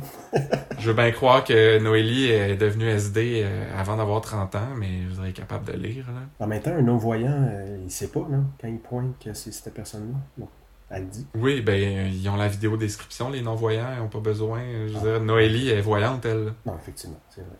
[0.80, 5.02] je veux bien croire que Noélie est devenue SD euh, avant d'avoir 30 ans, mais
[5.08, 6.44] je serais capable de lire, là.
[6.44, 9.52] En même temps, un non-voyant, euh, il sait pas, là, quand il pointe que c'est
[9.52, 10.18] cette personne-là.
[10.36, 10.48] Bon,
[10.90, 11.28] elle dit.
[11.36, 14.62] Oui, ben, ils ont la vidéo description, les non-voyants, ils ont pas besoin.
[14.88, 16.52] Je veux dire, Noélie est voyante, elle.
[16.66, 17.56] Non, effectivement, c'est vrai.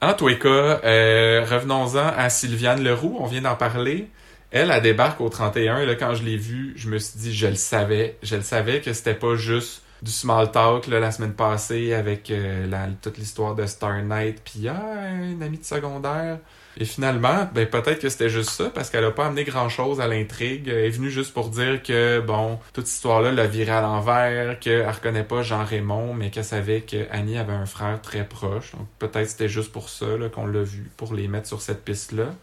[0.00, 4.08] En tous les cas, euh, revenons-en à Sylviane Leroux, on vient d'en parler.
[4.50, 7.34] Elle, elle débarque au 31, et là, quand je l'ai vue, je me suis dit,
[7.34, 8.16] je le savais.
[8.22, 12.30] Je le savais que c'était pas juste du small talk, là, la semaine passée, avec
[12.30, 12.66] euh,
[13.02, 16.38] toute l'histoire de Star Knight, puis ah, une amie de secondaire.
[16.78, 20.06] Et finalement, ben peut-être que c'était juste ça, parce qu'elle a pas amené grand-chose à
[20.06, 20.68] l'intrigue.
[20.68, 24.58] Elle est venue juste pour dire que, bon, toute cette histoire-là l'a viré à l'envers,
[24.60, 28.72] qu'elle reconnaît pas Jean-Raymond, mais qu'elle savait que Annie avait un frère très proche.
[28.72, 31.82] Donc peut-être c'était juste pour ça là, qu'on l'a vu, pour les mettre sur cette
[31.84, 32.34] piste-là.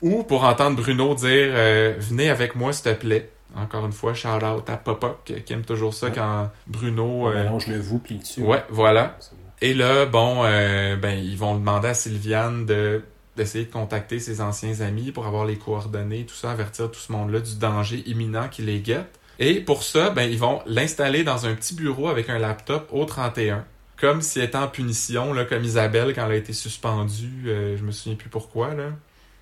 [0.00, 3.30] Ou pour entendre Bruno dire euh, Venez avec moi, s'il te plaît.
[3.54, 6.12] Encore une fois, shout out à Papa, qui, aime toujours ça Ouais.
[6.14, 7.28] quand Bruno.
[7.28, 9.18] Euh, mélange le vous puis le ouais, voilà.
[9.60, 13.02] Et là, bon, euh, ben, ils vont demander à Sylviane de
[13.36, 17.12] d'essayer de contacter ses anciens amis pour avoir les coordonnées, tout ça, avertir tout ce
[17.12, 19.18] monde-là du danger imminent qui les guette.
[19.38, 23.04] Et pour ça, ben, ils vont l'installer dans un petit bureau avec un laptop au
[23.04, 23.64] 31.
[23.96, 27.76] Comme si elle était en punition, là, comme Isabelle quand elle a été suspendue, euh,
[27.76, 28.90] je me souviens plus pourquoi, là,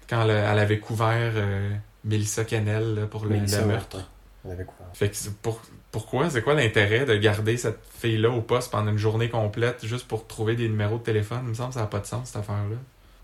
[0.09, 1.71] quand elle, elle avait couvert euh,
[2.05, 4.09] Mélissa Kennel là, pour le, meurtre.
[4.45, 4.87] On avait couvert.
[4.95, 6.31] Fait que pour, pourquoi?
[6.31, 10.27] C'est quoi l'intérêt de garder cette fille-là au poste pendant une journée complète juste pour
[10.27, 11.41] trouver des numéros de téléphone?
[11.45, 12.77] Il me semble que ça n'a pas de sens, cette affaire-là.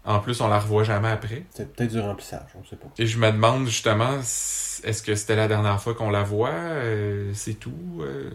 [0.06, 1.44] En plus, on la revoit jamais après.
[1.50, 2.86] C'est peut-être du remplissage, on sait pas.
[2.98, 6.50] Et je me demande justement, est-ce que c'était la dernière fois qu'on la voit?
[6.50, 8.00] Euh, c'est tout?
[8.00, 8.30] Euh,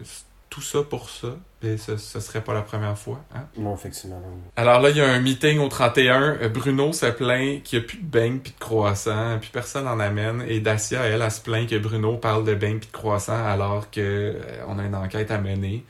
[0.52, 1.28] tout ça pour ça?
[1.62, 3.46] Et ce, ce serait pas la première fois, hein?
[3.56, 4.20] Non, effectivement.
[4.20, 4.36] non.
[4.54, 6.36] Alors là, il y a un meeting au 31.
[6.42, 9.88] Euh, Bruno se plaint qu'il n'y a plus de beignes puis de croissants, puis personne
[9.88, 10.44] en amène.
[10.46, 13.90] Et Dacia, elle, elle, se plaint que Bruno parle de beignes puis de croissants alors
[13.90, 15.86] que euh, on a une enquête à mener.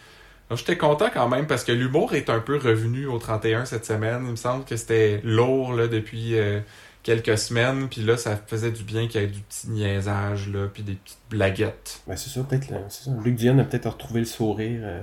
[0.53, 3.87] Donc, j'étais content quand même parce que l'humour est un peu revenu au 31 cette
[3.87, 4.21] semaine.
[4.27, 6.61] Il me semble que c'était lourd là, depuis euh,
[7.03, 7.89] quelques semaines.
[7.89, 10.93] Puis là, ça faisait du bien qu'il y ait du petit niaisage, là, puis des
[10.93, 12.03] petites blaguettes.
[12.07, 12.67] Ben, c'est ça, peut-être.
[12.91, 13.09] c'est.
[13.25, 15.01] Luc Dion a peut-être retrouvé le sourire euh,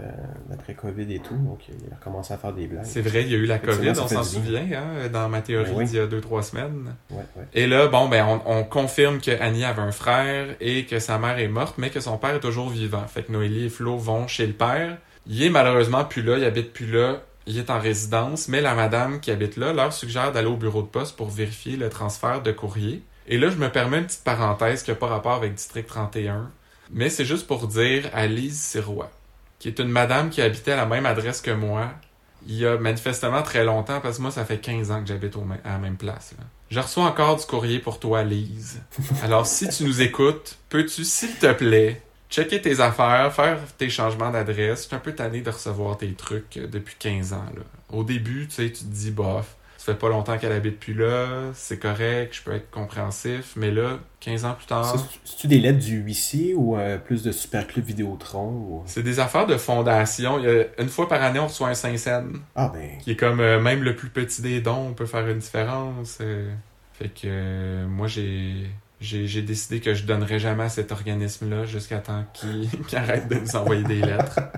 [0.52, 2.86] d'après COVID et tout, donc il a recommencé à faire des blagues.
[2.86, 5.72] C'est vrai, il y a eu la COVID, on s'en souvient, hein, dans ma théorie
[5.72, 5.86] Ben oui.
[5.86, 6.94] d'il y a deux, trois semaines.
[7.10, 7.46] Ouais, ouais.
[7.56, 11.18] Et là, bon, ben, on, on confirme que Annie avait un frère et que sa
[11.18, 13.08] mère est morte, mais que son père est toujours vivant.
[13.08, 15.00] Fait que Noélie et Flo vont chez le père.
[15.32, 18.74] Il est malheureusement plus là, il habite plus là, il est en résidence, mais la
[18.74, 22.42] madame qui habite là leur suggère d'aller au bureau de poste pour vérifier le transfert
[22.42, 23.04] de courrier.
[23.28, 26.50] Et là, je me permets une petite parenthèse qui n'a pas rapport avec District 31,
[26.90, 29.12] mais c'est juste pour dire à Lise Sirois,
[29.60, 31.92] qui est une madame qui habitait à la même adresse que moi,
[32.48, 35.36] il y a manifestement très longtemps, parce que moi, ça fait 15 ans que j'habite
[35.64, 36.34] à la même place.
[36.72, 38.82] Je reçois encore du courrier pour toi, Lise.
[39.24, 44.30] Alors, si tu nous écoutes, peux-tu, s'il te plaît, checker tes affaires, faire tes changements
[44.32, 44.84] d'adresse?
[44.84, 47.46] Je suis un peu tanné de recevoir tes trucs euh, depuis 15 ans.
[47.56, 47.62] Là.
[47.92, 50.94] Au début, tu sais, tu te dis, bof, ça fait pas longtemps qu'elle habite plus
[50.94, 54.94] là, c'est correct, je peux être compréhensif, mais là, 15 ans plus tard...
[55.24, 58.84] C'est-tu des lettres du huissier ou euh, plus de Superclub Vidéotron ou...
[58.86, 60.38] C'est des affaires de fondation.
[60.38, 62.24] Il y a- une fois par année, on reçoit un 5 cents.
[62.56, 62.98] Ah, ben.
[63.00, 66.18] qui est comme euh, même le plus petit des dons peut faire une différence.
[66.22, 66.52] euh.
[66.94, 68.70] fait que moi j'ai
[69.02, 73.28] j'ai j'ai décidé que je donnerais jamais à cet organisme-là jusqu'à temps qu'il qu'il arrête
[73.28, 74.40] de nous envoyer des lettres.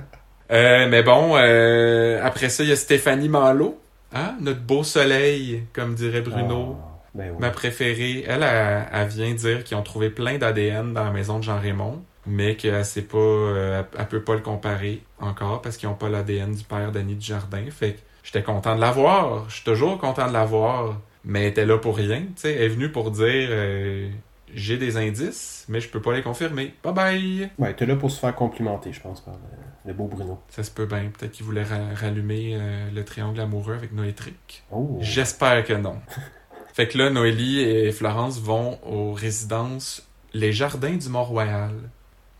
[0.52, 3.80] Euh, mais bon, euh, après ça, il y a Stéphanie Malo,
[4.14, 6.76] hein, notre beau soleil, comme dirait Bruno.
[6.78, 7.38] Ah, ben oui.
[7.40, 11.40] Ma préférée, elle, elle, elle vient dire qu'ils ont trouvé plein d'ADN dans la maison
[11.40, 15.78] de Jean-Raymond, mais qu'elle sait pas, euh, elle, elle peut pas le comparer encore parce
[15.78, 17.64] qu'ils ont pas l'ADN du père d'Annie Dujardin.
[17.72, 19.46] Fait que j'étais content de la voir.
[19.50, 22.22] Je suis toujours content de la voir, mais elle était là pour rien.
[22.22, 24.10] Tu sais, elle est venue pour dire euh,
[24.54, 26.74] j'ai des indices, mais je peux pas les confirmer.
[26.84, 27.50] Bye bye.
[27.58, 30.40] Ouais, t'es là pour se faire complimenter, je pense, par le, le beau Bruno.
[30.50, 31.10] Ça se peut bien.
[31.18, 34.64] Peut-être qu'il voulait ra- rallumer euh, le triangle amoureux avec Noétric.
[34.72, 34.98] Oh!
[35.02, 35.96] J'espère que non.
[36.74, 41.72] fait que là, Noélie et Florence vont aux résidences Les Jardins du Mont-Royal.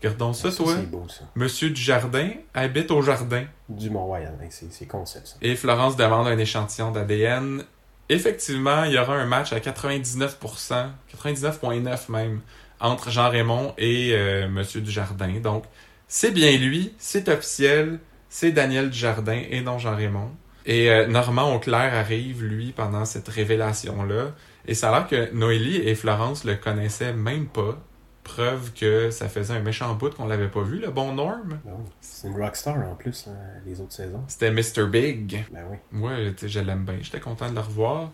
[0.00, 0.74] Regardons ça, toi.
[0.76, 1.24] C'est beau, ça.
[1.36, 3.44] Monsieur du Jardin habite au jardin.
[3.68, 5.36] Du Mont-Royal, c'est c'est concept, ça.
[5.42, 7.62] Et Florence demande un échantillon d'ADN.
[8.08, 12.40] Effectivement, il y aura un match à 99%, 99,9 même,
[12.80, 15.40] entre Jean-Raymond et euh, Monsieur Dujardin.
[15.40, 15.64] Donc,
[16.08, 20.30] c'est bien lui, c'est officiel, c'est Daniel Dujardin et non Jean-Raymond.
[20.66, 24.32] Et euh, Normand Auclair arrive, lui, pendant cette révélation-là.
[24.66, 27.78] Et ça a l'air que Noélie et Florence le connaissaient même pas.
[28.24, 31.58] Preuve que ça faisait un méchant bout qu'on l'avait pas vu, le bon Norm.
[31.64, 31.84] Ben oui.
[32.00, 34.22] C'est une rockstar en plus, hein, les autres saisons.
[34.28, 34.86] C'était Mr.
[34.88, 35.44] Big.
[35.50, 35.76] Ben oui.
[35.90, 36.98] Moi, tu sais, je l'aime bien.
[37.00, 38.10] J'étais content de le revoir.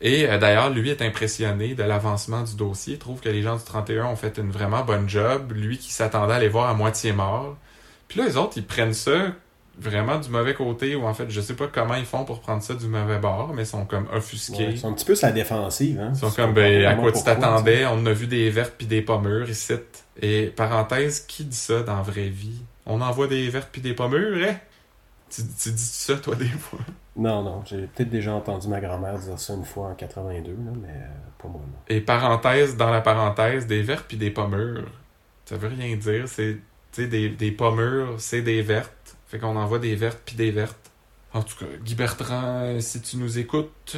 [0.00, 2.94] Et euh, d'ailleurs, lui est impressionné de l'avancement du dossier.
[2.94, 5.52] Il trouve que les gens du 31 ont fait une vraiment bonne job.
[5.52, 7.56] Lui qui s'attendait à les voir à moitié mort.
[8.08, 9.32] Puis là, les autres, ils prennent ça
[9.80, 12.62] vraiment du mauvais côté, ou en fait, je sais pas comment ils font pour prendre
[12.62, 14.66] ça du mauvais bord, mais ils sont comme offusqués.
[14.66, 15.98] Ouais, ils sont un petit peu sur la défensive.
[16.00, 16.12] Hein?
[16.14, 17.86] Ils sont comme, ben, à quoi tu t'attendais?
[17.86, 19.74] On a vu des vertes puis des pommures ici.
[20.20, 22.62] Et parenthèse, qui dit ça dans la vraie vie?
[22.86, 24.56] On envoie des vertes puis des pommures, hein?
[25.30, 26.80] Tu, tu dis ça, toi, des fois?
[27.16, 30.56] Non, non, j'ai peut-être déjà entendu ma grand-mère dire ça une fois en 82, là,
[30.80, 31.60] mais euh, pas moi.
[31.60, 31.78] Non.
[31.88, 34.90] Et parenthèse, dans la parenthèse, des vertes puis des pommures.
[35.44, 36.28] Ça veut rien dire.
[36.28, 36.58] C'est,
[36.92, 38.92] tu sais, des, des pommures, c'est des vertes.
[39.30, 40.90] Fait qu'on envoie des vertes puis des vertes.
[41.32, 43.96] En tout cas, Guy Bertrand, si tu nous écoutes,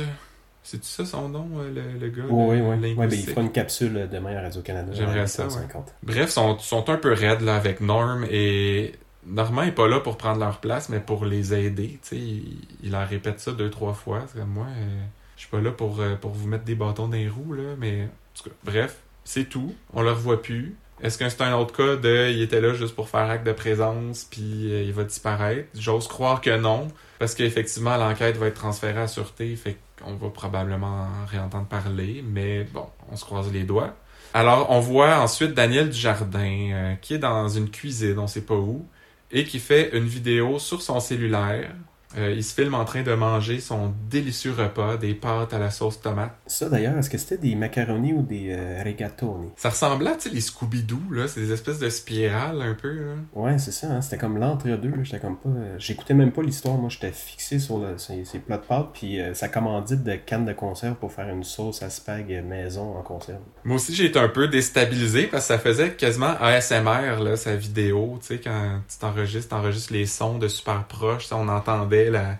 [0.63, 2.25] c'est-tu ça son nom, euh, le, le gars?
[2.29, 2.95] Oui, le oui, oui.
[2.95, 4.93] Ouais, ben, il fera une capsule euh, demain à Radio-Canada.
[4.93, 5.51] J'aimerais ça, ouais.
[5.51, 5.95] 50.
[6.03, 8.93] Bref, sont, sont un peu raides là, avec Norm et
[9.27, 11.99] Normand est pas là pour prendre leur place, mais pour les aider.
[12.13, 14.25] Il, il leur répète ça deux, trois fois.
[14.31, 15.05] C'est comme moi, euh,
[15.37, 17.75] je suis pas là pour, euh, pour vous mettre des bâtons dans les roues, là,
[17.79, 19.75] mais en tout cas, bref, c'est tout.
[19.95, 20.77] On le revoit plus.
[21.03, 23.53] Est-ce que c'est un autre cas de il était là juste pour faire acte de
[23.53, 25.69] présence puis euh, il va disparaître?
[25.75, 26.89] J'ose croire que non,
[27.19, 32.25] parce qu'effectivement l'enquête va être transférée à sûreté, fait qu'on va probablement en réentendre parler,
[32.25, 33.97] mais bon, on se croise les doigts.
[34.35, 38.55] Alors, on voit ensuite Daniel Dujardin, euh, qui est dans une cuisine, on sait pas
[38.55, 38.87] où,
[39.31, 41.71] et qui fait une vidéo sur son cellulaire.
[42.19, 45.71] Euh, il se filme en train de manger son délicieux repas, des pâtes à la
[45.71, 46.33] sauce tomate.
[46.47, 49.49] Ça, d'ailleurs, est-ce que c'était des macaronis ou des euh, rigatoni?
[49.57, 52.93] Ça ressemblait à tu sais, les Scooby-Doo, là, c'est des espèces de spirales un peu.
[52.93, 53.13] Là.
[53.35, 54.93] Ouais, c'est ça, hein, c'était comme l'entre-deux.
[55.03, 55.49] J'étais comme pas.
[55.49, 58.91] euh, J'écoutais même pas l'histoire, moi j'étais fixé sur le- ces, ces plats de pâtes,
[58.93, 62.97] puis euh, sa commandite de canne de conserve pour faire une sauce à spag maison
[62.97, 63.39] en conserve.
[63.65, 67.57] Moi aussi, j'ai été un peu déstabilisé parce que ça faisait quasiment ASMR, là, sa
[67.57, 68.19] vidéo.
[68.21, 71.29] Tu sais, quand tu t'enregistres, t'enregistres les sons de super proche.
[71.33, 72.37] On entendait la...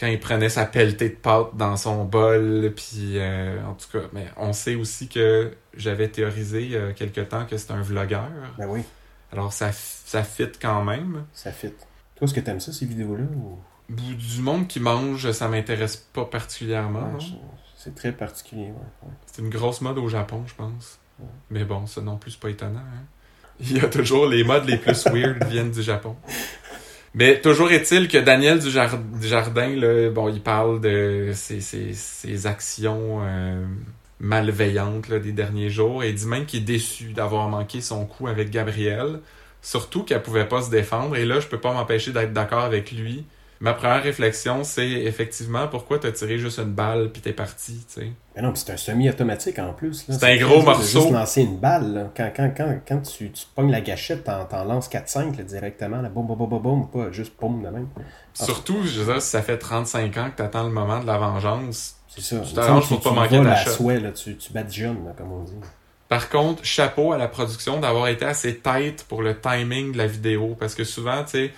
[0.00, 2.72] quand il prenait sa pelletée de pâte dans son bol.
[2.76, 6.92] Puis, euh, en tout cas, mais on sait aussi que j'avais théorisé il y a
[6.92, 8.28] quelque temps que c'était un vlogueur.
[8.58, 8.82] Ben oui,
[9.32, 11.24] Alors, ça, ça fit quand même.
[11.32, 11.70] ça fit.
[12.16, 13.24] Toi, est-ce que t'aimes ça, ces vidéos-là?
[13.36, 13.58] Ou...
[13.90, 17.12] Du monde qui mange, ça m'intéresse pas particulièrement.
[17.14, 17.24] Ouais,
[17.76, 18.72] C'est très particulier, ouais.
[19.04, 19.12] ouais.
[19.26, 20.98] C'est une grosse mode au Japon, je pense.
[21.50, 22.80] Mais bon, ça non plus, c'est pas étonnant.
[22.80, 23.04] hein.
[23.60, 26.14] Il y a toujours les modes les plus weird viennent du Japon.
[27.14, 33.64] Mais toujours est-il que Daniel Dujar- Dujardin, là, bon, il parle de ses, actions euh,
[34.20, 38.50] malveillantes des derniers jours et dit même qu'il est déçu d'avoir manqué son coup avec
[38.50, 39.20] Gabrielle.
[39.62, 41.16] Surtout qu'elle pouvait pas se défendre.
[41.16, 43.24] Et là, je peux pas m'empêcher d'être d'accord avec lui.
[43.60, 48.00] Ma première réflexion, c'est effectivement pourquoi t'as tiré juste une balle puis t'es parti, tu
[48.00, 48.12] sais?
[48.36, 50.06] Mais non, c'est un semi-automatique en plus.
[50.08, 51.00] C'est un gros morceau.
[51.00, 51.92] juste lancer une balle.
[51.92, 52.12] là.
[52.16, 56.00] Quand, quand, quand, quand tu, tu pognes la gâchette, t'en, lances 4-5 là, directement.
[56.00, 57.88] Là, boum, boum, boum, boum, boum, pas juste boum de même.
[58.32, 61.18] Surtout, je veux dire, si ça fait 35 ans que t'attends le moment de la
[61.18, 61.96] vengeance.
[62.06, 62.40] C'est ça.
[62.40, 63.70] Tu t'arranges pour pas manquer ta shot.
[63.70, 65.54] souhait, là, tu, tu badigeonnes, là, comme on dit.
[66.08, 70.06] Par contre, chapeau à la production d'avoir été assez tight pour le timing de la
[70.06, 70.56] vidéo.
[70.58, 71.52] Parce que souvent, tu sais,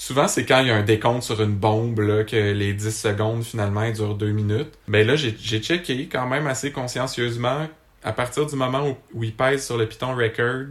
[0.00, 2.90] souvent c'est quand il y a un décompte sur une bombe, là, que les 10
[2.90, 4.72] secondes, finalement, durent 2 minutes.
[4.88, 7.68] Ben là, j'ai checké quand même assez consciencieusement
[8.02, 10.68] à partir du moment où, il pèse sur le piton record,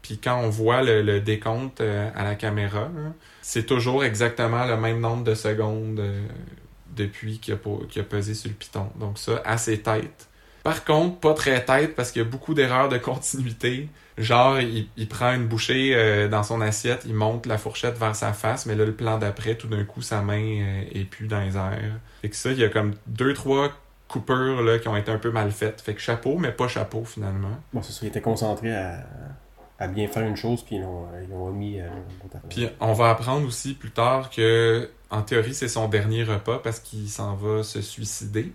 [0.00, 2.88] puis quand on voit le, décompte euh, à la caméra,
[3.42, 6.24] c'est toujours exactement le même nombre de secondes euh,
[6.94, 8.86] depuis qu'il a, pesé sur le piton.
[9.00, 10.28] Donc ça, assez tight.
[10.68, 13.88] Par contre, pas très tête parce qu'il y a beaucoup d'erreurs de continuité.
[14.18, 18.14] Genre, il, il prend une bouchée euh, dans son assiette, il monte la fourchette vers
[18.14, 21.26] sa face, mais là, le plan d'après, tout d'un coup, sa main euh, est plus
[21.26, 21.98] dans les airs.
[22.20, 23.70] Fait que ça, il y a comme deux, trois
[24.08, 25.80] coupures là, qui ont été un peu mal faites.
[25.80, 27.58] Fait que chapeau, mais pas chapeau finalement.
[27.72, 29.06] Bon, c'est ça, il était concentré à,
[29.78, 31.88] à bien faire une chose, puis ils l'ont, ils l'ont mis euh.
[32.50, 36.78] Puis on va apprendre aussi plus tard que, en théorie, c'est son dernier repas parce
[36.78, 38.52] qu'il s'en va se suicider.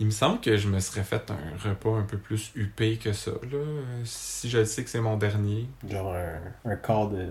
[0.00, 3.12] Il me semble que je me serais fait un repas un peu plus huppé que
[3.12, 3.58] ça, là,
[4.04, 5.68] si je le sais que c'est mon dernier.
[5.88, 7.26] Genre un, un quart de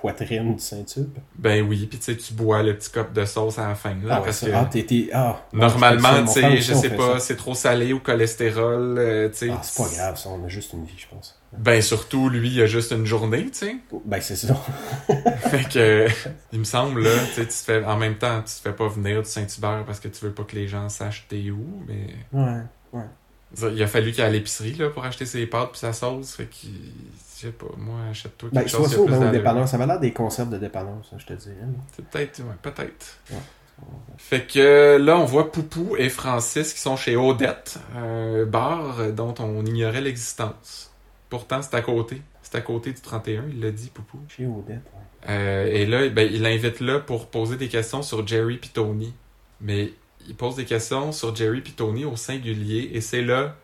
[0.00, 1.10] poitrine du Saint-Tube.
[1.36, 3.94] Ben oui, puis tu sais, tu bois le petit cop de sauce à la fin,
[4.02, 4.46] là, Ah, ouais, parce ça.
[4.46, 4.52] que
[5.12, 9.36] Ah, ah, normalement, tu sais, je sais pas, c'est trop salé ou cholestérol, euh, tu
[9.36, 9.50] sais.
[9.50, 11.39] Ah, c'est pas grave, ça, on a juste une vie, je pense.
[11.52, 13.76] Ben surtout, lui, il a juste une journée, tu sais.
[14.04, 14.54] Ben, c'est ça.
[15.50, 16.06] fait que,
[16.52, 18.72] il me semble, là, tu sais, tu te fais, en même temps, tu te fais
[18.72, 21.82] pas venir du Saint-Hubert parce que tu veux pas que les gens sachent t'es où,
[21.86, 22.14] mais...
[22.32, 23.02] Ouais.
[23.72, 26.34] Il a fallu qu'il aille à l'épicerie, là, pour acheter ses pâtes puis sa sauce,
[26.34, 26.70] fait qu'il...
[27.36, 29.66] Je sais pas, moi, achète-toi quelque Ben, chose soit ça a ou dépanneur.
[29.66, 31.56] Ça va l'air des concepts de dépanneur, ça, je te dirais.
[31.96, 33.18] C'est peut-être, ouais, peut-être.
[33.30, 33.38] Ouais.
[34.18, 39.34] Fait que là, on voit Poupou et Francis qui sont chez Odette, un bar dont
[39.38, 40.89] on ignorait l'existence.
[41.30, 42.20] Pourtant, c'est à côté.
[42.42, 44.18] C'est à côté du 31, il l'a dit, Poupou.
[44.28, 45.28] Chez Odette, ouais.
[45.30, 49.14] Euh, et là, ben, il l'invite là pour poser des questions sur Jerry puis Tony.
[49.60, 49.92] Mais
[50.28, 52.90] il pose des questions sur Jerry puis Tony au singulier.
[52.94, 53.54] Et c'est là,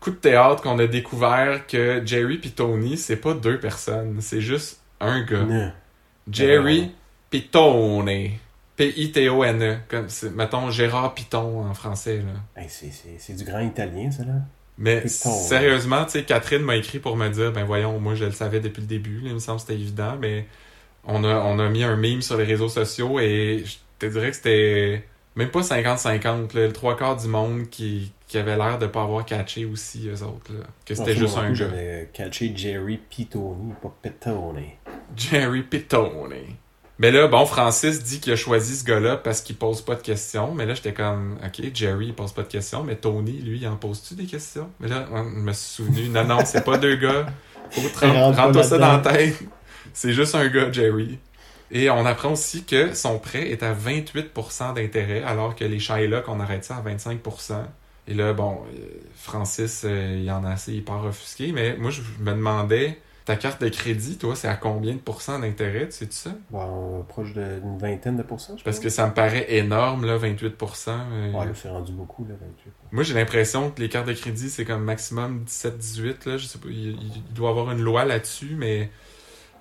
[0.00, 4.20] coup de théâtre, qu'on a découvert que Jerry puis Tony, c'est pas deux personnes.
[4.20, 5.44] C'est juste un gars.
[5.44, 5.72] Non.
[6.30, 6.90] Jerry
[7.30, 8.10] Pitone.
[8.76, 9.76] P-I-T-O-N-E.
[9.88, 12.60] Comme, c'est- mettons Gérard Piton en français, là.
[12.60, 14.32] Hey, c'est- c'est c'est du grand italien, ça, là.
[14.76, 18.32] Mais sérieusement, tu sais, Catherine m'a écrit pour me dire, ben voyons, moi je le
[18.32, 20.46] savais depuis le début, là, il me semble que c'était évident, mais
[21.04, 24.30] on a, on a mis un meme sur les réseaux sociaux et je te dirais
[24.30, 25.04] que c'était
[25.36, 29.02] même pas 50-50, là, le trois quarts du monde qui, qui avait l'air de pas
[29.02, 31.54] avoir catché aussi, eux autres, là, que c'était juste un.
[31.54, 34.62] J'avais catché Jerry Pitoni, pas Petone.
[35.16, 36.34] Jerry Pitone.
[36.98, 40.02] Mais là, bon, Francis dit qu'il a choisi ce gars-là parce qu'il pose pas de
[40.02, 40.54] questions.
[40.54, 42.84] Mais là, j'étais comme, OK, Jerry, il pose pas de questions.
[42.84, 44.70] Mais Tony, lui, il en pose-tu des questions?
[44.78, 47.26] Mais là, je me suis souvenu, non, non, c'est pas deux gars.
[48.00, 49.42] Rentre-toi ça dans la tête.
[49.92, 51.18] C'est juste un gars, Jerry.
[51.70, 56.28] Et on apprend aussi que son prêt est à 28% d'intérêt, alors que les Shylock,
[56.28, 57.64] on arrête ça à 25%.
[58.06, 58.86] Et là, bon, euh,
[59.16, 61.52] Francis, euh, il en a assez, il part offusqué.
[61.52, 65.38] Mais moi, je me demandais, ta carte de crédit, toi, c'est à combien de pourcents
[65.38, 66.30] d'intérêt, tu sais-tu ça?
[66.50, 68.84] Bon, proche d'une vingtaine de pourcents, je Parce pense.
[68.84, 70.90] que ça me paraît énorme, là, 28%.
[70.90, 71.32] euh.
[71.32, 72.72] Ouais, là, c'est rendu beaucoup, là, 28.
[72.92, 76.36] Moi, j'ai l'impression que les cartes de crédit, c'est comme maximum 17-18, là.
[76.36, 78.90] Je sais pas, il, il doit y avoir une loi là-dessus, mais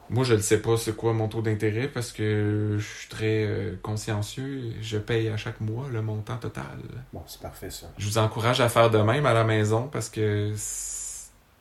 [0.09, 3.45] moi, je ne sais pas c'est quoi mon taux d'intérêt parce que je suis très
[3.45, 4.73] euh, consciencieux.
[4.81, 6.79] Je paye à chaque mois le montant total.
[7.13, 7.87] Bon, c'est parfait, ça.
[7.97, 11.13] Je vous encourage à faire de même à la maison parce que c'est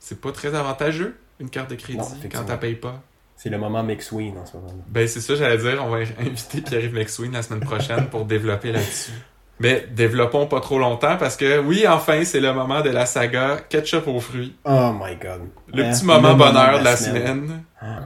[0.05, 3.03] c'est pas très avantageux, une carte de crédit, Non, quand tu payes pas.
[3.37, 4.69] C'est le moment McSween en ce moment.
[4.89, 5.83] Ben, c'est ça, j'allais dire.
[5.85, 9.13] On va inviter Pierre-Yves McSween la semaine prochaine pour développer là-dessus.
[9.61, 13.59] Mais développons pas trop longtemps parce que, oui, enfin, c'est le moment de la saga
[13.69, 14.57] Ketchup aux fruits.
[14.65, 15.43] Oh my god.
[15.75, 15.91] Le Hein?
[15.93, 17.65] petit moment bonheur de la semaine.
[17.81, 18.01] Ah,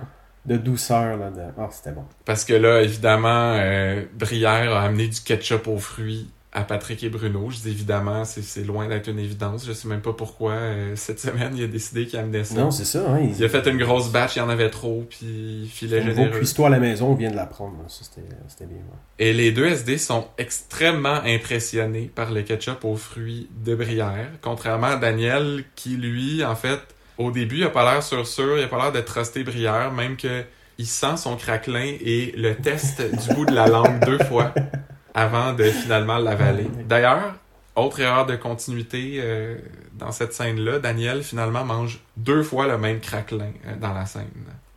[0.44, 1.30] De douceur, là.
[1.30, 1.42] De...
[1.58, 2.04] Oh, c'était bon.
[2.24, 7.10] Parce que là, évidemment, euh, Brière a amené du ketchup aux fruits à Patrick et
[7.10, 7.50] Bruno.
[7.50, 9.66] Je dis évidemment, c'est loin d'être une évidence.
[9.66, 12.54] Je sais même pas pourquoi euh, cette semaine, il a décidé qu'il amenait ça.
[12.54, 13.20] Non, c'est ça, hein.
[13.20, 16.30] il a fait une grosse batch, il y en avait trop, puis il filait généreux.
[16.30, 17.76] cuisses-toi à la maison, on vient de l'apprendre.
[17.88, 18.78] c'était c'était bien.
[18.78, 18.98] ouais.
[19.18, 24.88] Et les deux SD sont extrêmement impressionnés par le ketchup aux fruits de Brière, contrairement
[24.88, 26.80] à Daniel qui, lui, en fait,
[27.18, 29.92] au début, il a pas l'air sûr sûr, il a pas l'air de truster Brière,
[29.92, 30.44] même que
[30.78, 34.52] il sent son craquelin et le teste du bout de la langue deux fois
[35.16, 36.68] avant de finalement l'avaler.
[36.86, 37.34] D'ailleurs,
[37.74, 39.56] autre erreur de continuité euh,
[39.94, 44.28] dans cette scène-là, Daniel finalement mange deux fois le même craquelin euh, dans la scène.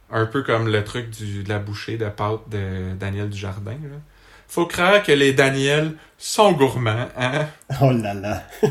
[0.10, 3.72] Un peu comme le truc du, de la bouchée de pâte de Daniel Dujardin.
[3.72, 3.98] Là.
[4.48, 7.48] Faut croire que les Daniel sont gourmands, hein?
[7.82, 8.44] Oh là là.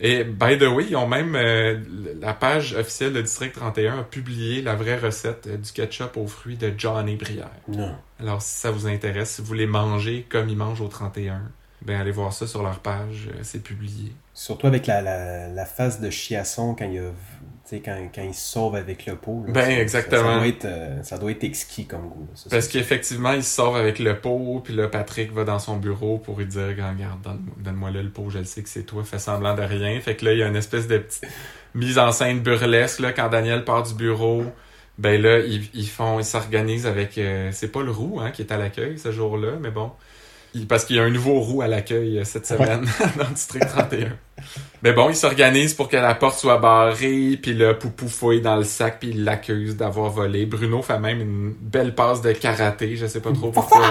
[0.00, 1.78] Et by the way, ils ont même euh,
[2.20, 6.26] la page officielle de District 31 a publié la vraie recette euh, du ketchup aux
[6.26, 7.50] fruits de Johnny Brière.
[7.66, 7.94] Non.
[8.20, 11.42] Alors si ça vous intéresse, si vous voulez manger comme ils mangent au 31,
[11.82, 14.12] ben allez voir ça sur leur page, euh, c'est publié.
[14.34, 17.37] Surtout avec la, la, la face de chiasson quand il a, tu
[17.68, 19.44] sais, quand, quand il se sauve avec le pot.
[19.46, 19.52] là.
[19.52, 20.22] Ben, Ça- exactement.
[20.22, 22.26] Ça, ça doit être, euh, ça doit être exquis comme goût.
[22.32, 22.40] là.
[22.50, 26.18] Parce qu'effectivement, il se sauve avec le pot, puis là, Patrick va dans son bureau
[26.18, 29.02] pour lui dire Regarde, donne- donne-moi là le pot, je le sais que c'est toi,
[29.04, 30.00] fais semblant de rien.
[30.00, 31.24] Fait que là, il y a une espèce de petite
[31.74, 34.44] mise en scène burlesque, là, quand Daniel part du bureau.
[34.98, 37.18] Ben là, ils, ils font, ils s'organisent avec.
[37.18, 39.92] euh, c'est pas le roux, hein, qui est à l'accueil ce jour-là, mais bon.
[40.58, 42.84] Il- parce qu'il y a un nouveau roux à l'accueil euh, cette semaine
[43.16, 44.12] dans le district 31.
[44.82, 48.56] Mais bon, ils s'organisent pour que la porte soit barrée, puis le poupou fouille dans
[48.56, 50.46] le sac, puis il l'accuse d'avoir volé.
[50.46, 53.84] Bruno fait même une belle passe de karaté, je sais pas trop pourquoi?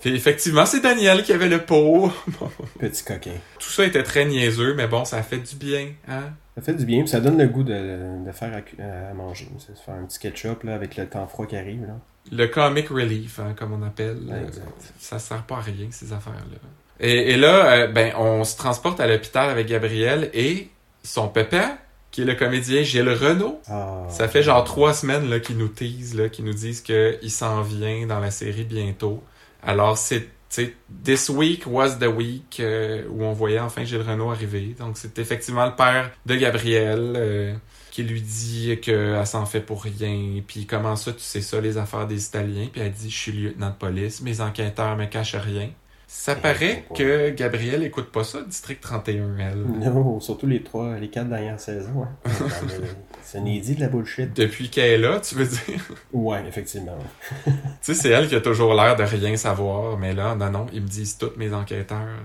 [0.00, 2.10] Puis effectivement, c'est Daniel qui avait le pot.
[2.78, 3.34] Petit coquin.
[3.58, 6.32] Tout ça était très niaiseux, mais bon, ça fait du bien, hein?
[6.56, 8.50] Ça fait du bien, puis ça donne le goût de, de faire
[8.80, 9.46] à, manger.
[9.68, 11.82] De faire un petit ketchup là, avec le temps froid qui arrive.
[11.82, 11.98] Là.
[12.32, 14.18] Le comic relief, hein, comme on appelle.
[14.30, 14.92] Euh, exact.
[14.98, 16.58] ça sert pas à rien, ces affaires-là.
[17.00, 20.68] Et, et là, euh, ben, on se transporte à l'hôpital avec Gabriel et
[21.02, 21.78] son papa,
[22.10, 23.60] qui est le comédien Gilles Renault.
[23.68, 27.30] Ah, Ça fait genre trois semaines là, qu'ils nous teasent, là, qu'ils nous disent qu'il
[27.30, 29.22] s'en vient dans la série bientôt.
[29.62, 30.28] Alors, c'est,
[31.04, 34.74] This Week was the week euh, où on voyait enfin Gilles Renault arriver.
[34.78, 37.54] Donc, c'est effectivement le père de Gabriel euh,
[38.00, 40.40] qui lui dit qu'elle s'en fait pour rien.
[40.46, 42.68] Puis, comment ça, tu sais ça, les affaires des Italiens?
[42.72, 45.70] Puis, elle dit, je suis lieutenant de police, mes enquêteurs me cachent rien.
[46.06, 49.62] Ça paraît que Gabriel écoute pas ça, District 31, elle.
[49.62, 52.02] Non, surtout les trois, les quatre dernières saisons.
[52.02, 52.30] Hein.
[53.22, 54.34] C'est dit de la bullshit.
[54.34, 55.94] Depuis qu'elle est là, tu veux dire?
[56.12, 56.98] Ouais, effectivement.
[57.46, 60.66] Tu sais, c'est elle qui a toujours l'air de rien savoir, mais là, non, non,
[60.72, 62.18] ils me disent tous mes enquêteurs.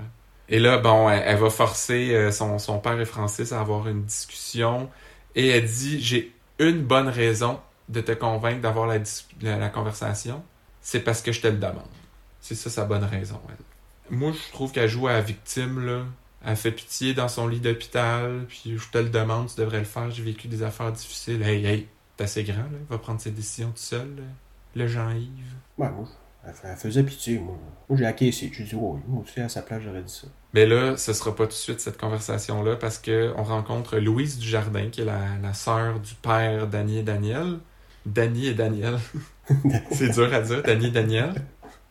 [0.50, 3.88] Et là, bon, elle, elle va forcer euh, son, son père et Francis à avoir
[3.88, 4.90] une discussion,
[5.36, 7.60] et elle dit, j'ai une bonne raison
[7.90, 10.44] de te convaincre d'avoir la, conversation,
[10.82, 11.84] c'est parce que je te le demande.
[12.42, 14.16] C'est ça sa bonne raison, elle.
[14.18, 16.04] Moi, je trouve qu'elle joue à la victime, là.
[16.46, 19.86] Elle fait pitié dans son lit d'hôpital, puis je te le demande, tu devrais le
[19.86, 21.42] faire, j'ai vécu des affaires difficiles.
[21.42, 21.88] Hey, hey,
[22.20, 22.78] assez grand, là.
[22.90, 24.24] Va prendre ses décisions tout seul, là.
[24.76, 25.56] le Jean-Yves.
[25.78, 26.08] Ouais, moi,
[26.46, 27.58] elle, fa- elle faisait pitié, moi.
[27.90, 28.52] Moi, j'ai acquiescé.
[28.54, 30.28] J'ai dit, oui, moi aussi, à sa place, j'aurais dit ça.
[30.56, 34.40] Mais là, ce sera pas tout de suite cette conversation-là parce que on rencontre Louise
[34.40, 37.58] Dujardin, qui est la, la sœur du père Danny et Daniel.
[38.06, 38.98] Danny et Daniel.
[39.92, 41.34] C'est dur à dire, Danny et Daniel.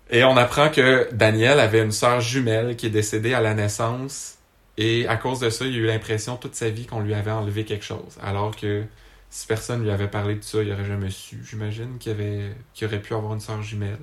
[0.08, 4.38] Et on apprend que Daniel avait une sœur jumelle qui est décédée à la naissance.
[4.78, 7.32] Et à cause de ça, il a eu l'impression toute sa vie qu'on lui avait
[7.32, 8.16] enlevé quelque chose.
[8.22, 8.84] Alors que
[9.28, 12.86] si personne lui avait parlé de ça, il aurait jamais su, j'imagine, qu'il avait, qu'il
[12.86, 13.98] aurait pu avoir une sœur jumelle.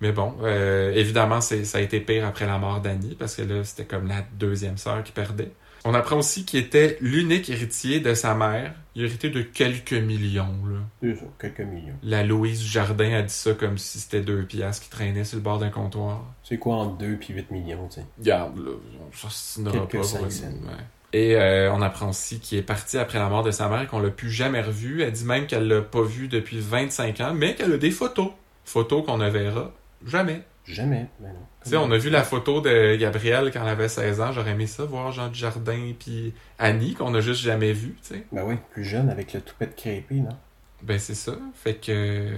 [0.00, 3.64] Mais bon, euh, évidemment, ça a été pire après la mort d'Annie, parce que là,
[3.64, 5.52] c'était comme la deuxième sœur qui perdait.
[5.88, 8.74] On apprend aussi qu'il était l'unique héritier de sa mère.
[8.96, 11.14] Il héritait de quelques millions, là.
[11.14, 11.94] Ça, quelques millions.
[12.02, 15.42] La Louise Jardin a dit ça comme si c'était deux piastres qui traînaient sur le
[15.42, 16.24] bord d'un comptoir.
[16.42, 18.06] C'est quoi entre 2 puis 8 millions, tu sais?
[18.20, 20.02] Garde, là, on s'assinera Quelques pas.
[20.02, 20.70] cinq pour.
[21.12, 23.86] Et euh, on apprend aussi qu'il est parti après la mort de sa mère et
[23.86, 25.02] qu'on l'a plus jamais revu.
[25.02, 28.30] Elle dit même qu'elle l'a pas vu depuis 25 ans, mais qu'elle a des photos.
[28.64, 29.72] Photos qu'on ne verra
[30.04, 30.42] jamais.
[30.64, 31.06] Jamais.
[31.20, 31.46] Ben non.
[31.62, 34.32] Tu sais, on a vu la photo de Gabrielle quand elle avait 16 ans.
[34.32, 38.26] J'aurais aimé ça, voir Jean Dujardin puis Annie, qu'on a juste jamais vu, tu sais.
[38.32, 40.36] Ben oui, plus jeune avec le toupette crépé, non?
[40.82, 41.38] Ben, c'est ça.
[41.54, 42.32] Fait que,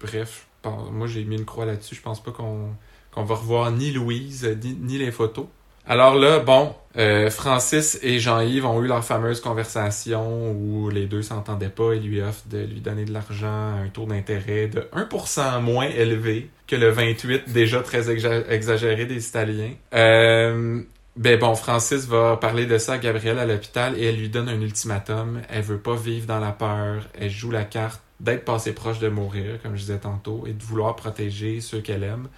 [0.00, 1.94] bref, moi, j'ai mis une croix là-dessus.
[1.94, 2.74] Je pense pas qu'on
[3.12, 5.46] qu'on va revoir ni Louise, ni, ni les photos.
[5.90, 11.20] Alors là, bon, euh, Francis et Jean-Yves ont eu leur fameuse conversation où les deux
[11.22, 14.86] s'entendaient pas et lui offrent de lui donner de l'argent à un taux d'intérêt de
[14.94, 19.72] 1% moins élevé que le 28 déjà très exa- exagéré des Italiens.
[19.92, 20.80] Euh,
[21.16, 24.48] ben bon, Francis va parler de ça à Gabrielle à l'hôpital et elle lui donne
[24.48, 25.40] un ultimatum.
[25.48, 27.02] Elle veut pas vivre dans la peur.
[27.20, 30.62] Elle joue la carte d'être passée proche de mourir, comme je disais tantôt, et de
[30.62, 32.28] vouloir protéger ceux qu'elle aime.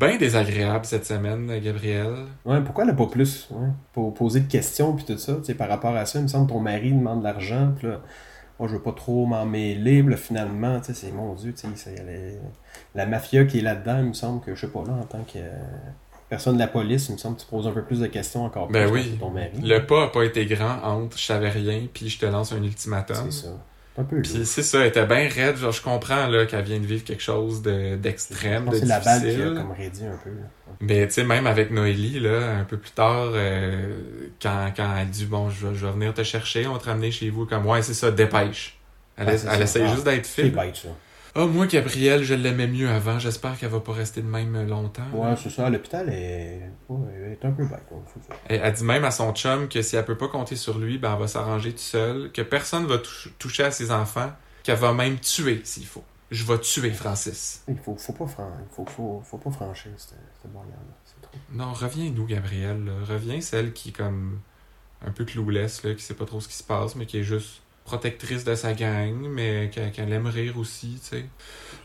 [0.00, 2.24] Ben désagréable cette semaine, Gabrielle.
[2.46, 3.50] Ouais, pourquoi elle n'a pas plus?
[3.92, 6.28] Pour poser de questions puis tout ça, tu sais, par rapport à ça, il me
[6.28, 8.00] semble que ton mari demande de l'argent, puis là,
[8.58, 11.60] moi je veux pas trop m'en mêler, là, finalement, tu sais, c'est mon Dieu, tu
[11.60, 11.96] sais, c'est
[12.94, 15.04] la, la mafia qui est là-dedans, il me semble que, je sais pas, là, en
[15.04, 15.38] tant que
[16.30, 18.44] personne de la police, il me semble que tu poses un peu plus de questions
[18.44, 19.18] encore plus Ben quand oui.
[19.20, 19.50] ton mari.
[19.62, 22.62] Le pas a pas été grand entre je savais rien puis je te lance un
[22.62, 23.30] ultimatum.
[23.30, 23.48] C'est ça.
[24.00, 24.22] Un peu, là.
[24.22, 25.56] Puis c'est ça, elle était bien raide.
[25.56, 29.00] Genre, je comprends là, qu'elle vient de vivre quelque chose de- d'extrême, de c'est la
[29.00, 29.54] balle qui a difficile.
[29.56, 30.30] comme raidi un peu.
[30.30, 30.46] là.
[30.80, 33.98] Mais tu sais, même avec Noélie, là, un peu plus tard, euh,
[34.40, 36.86] quand, quand elle dit Bon, je, vais- je vais venir te chercher, on va te
[36.86, 38.78] ramener chez vous, comme Ouais, c'est ça, dépêche.
[39.16, 39.62] Elle, essa- c'est elle ça.
[39.64, 40.42] essaye Ah, juste d'être C'est
[41.34, 43.18] Ah, moi, Gabrielle, je l'aimais mieux avant.
[43.18, 45.08] J'espère qu'elle va pas rester de même longtemps.
[45.12, 45.66] Ouais, c'est ça.
[45.66, 46.70] À l'hôpital, est...
[46.88, 47.82] ouais, elle est un peu bête.
[48.28, 48.34] ça.
[48.46, 50.98] Elle, elle dit même à son chum que si elle peut pas compter sur lui,
[50.98, 54.32] ben elle va s'arranger tout seul, que personne va touch- toucher à ses enfants,
[54.64, 56.04] qu'elle va même tuer s'il faut.
[56.32, 57.62] Je vais tuer Francis.
[57.68, 58.50] Il faut, faut, pas, fran...
[58.70, 60.94] faut, faut, faut pas franchir cette, cette barrière-là.
[61.22, 61.38] Trop.
[61.52, 62.90] Non, reviens-nous, Gabrielle.
[63.08, 64.40] Reviens celle qui est comme
[65.04, 67.22] un peu clouless, là, qui sait pas trop ce qui se passe, mais qui est
[67.24, 71.24] juste protectrice de sa gang, mais qu'elle aime rire aussi, tu sais.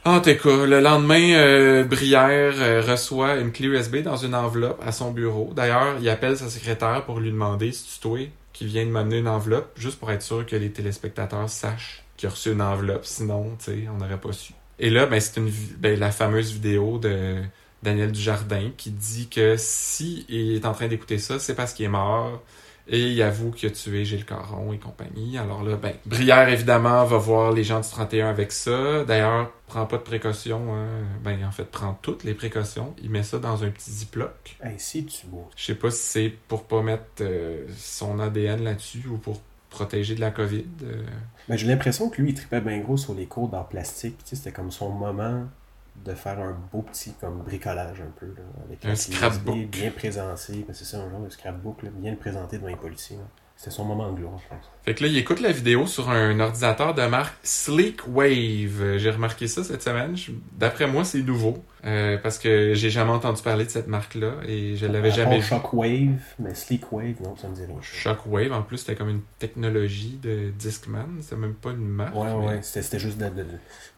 [0.05, 4.79] En tout cas, le lendemain, euh, Brière euh, reçoit une clé USB dans une enveloppe
[4.85, 5.51] à son bureau.
[5.55, 8.19] D'ailleurs, il appelle sa secrétaire pour lui demander si tu toi
[8.53, 12.27] qui vient de m'amener une enveloppe, juste pour être sûr que les téléspectateurs sachent qu'il
[12.27, 13.03] a reçu une enveloppe.
[13.05, 14.53] Sinon, tu sais, on n'aurait pas su.
[14.77, 17.41] Et là, ben, c'est une ben, la fameuse vidéo de
[17.81, 21.85] Daniel Dujardin qui dit que si il est en train d'écouter ça, c'est parce qu'il
[21.85, 22.43] est mort.
[22.87, 25.37] Et il avoue qu'il a tué Gilles Caron et compagnie.
[25.39, 29.03] Alors là, ben, Brière, évidemment, va voir les gens du 31 avec ça.
[29.05, 30.75] D'ailleurs, prend pas de précautions.
[30.75, 30.87] hein.
[31.23, 32.93] Ben, en fait, prend toutes les précautions.
[33.01, 34.57] Il met ça dans un petit ziploc.
[34.63, 35.49] Hey, si tu beau.
[35.55, 40.13] Je sais pas si c'est pour pas mettre euh, son ADN là-dessus ou pour protéger
[40.13, 40.65] de la COVID.
[40.83, 41.03] euh.
[41.49, 44.17] Ben, j'ai l'impression que lui, il tripait bien gros sur les cours d'art plastique.
[44.19, 45.45] Tu sais, c'était comme son moment
[46.03, 48.27] de faire un beau petit comme bricolage un peu.
[48.27, 49.57] Là, avec Un scrapbook.
[49.71, 50.65] Bien présenté.
[50.73, 53.17] C'est ça, un genre de scrapbook, là, bien présenté devant les policiers.
[53.57, 54.65] C'était son moment de gloire, je pense.
[54.83, 58.97] Fait que là, il écoute la vidéo sur un ordinateur de marque Sleek Wave.
[58.97, 60.17] J'ai remarqué ça cette semaine.
[60.17, 61.63] Je- D'après moi, c'est nouveau.
[61.85, 65.45] Euh, parce que j'ai jamais entendu parler de cette marque-là et je l'avais jamais vu.
[65.45, 67.75] Shockwave, mais Sleekwave, non, ça me dit rien.
[67.81, 71.07] Shockwave, en plus, c'était comme une technologie de Discman.
[71.21, 72.15] C'était même pas une marque.
[72.15, 72.59] Ouais, ouais, mais- ouais.
[72.61, 73.43] C'était c'était juste de, de-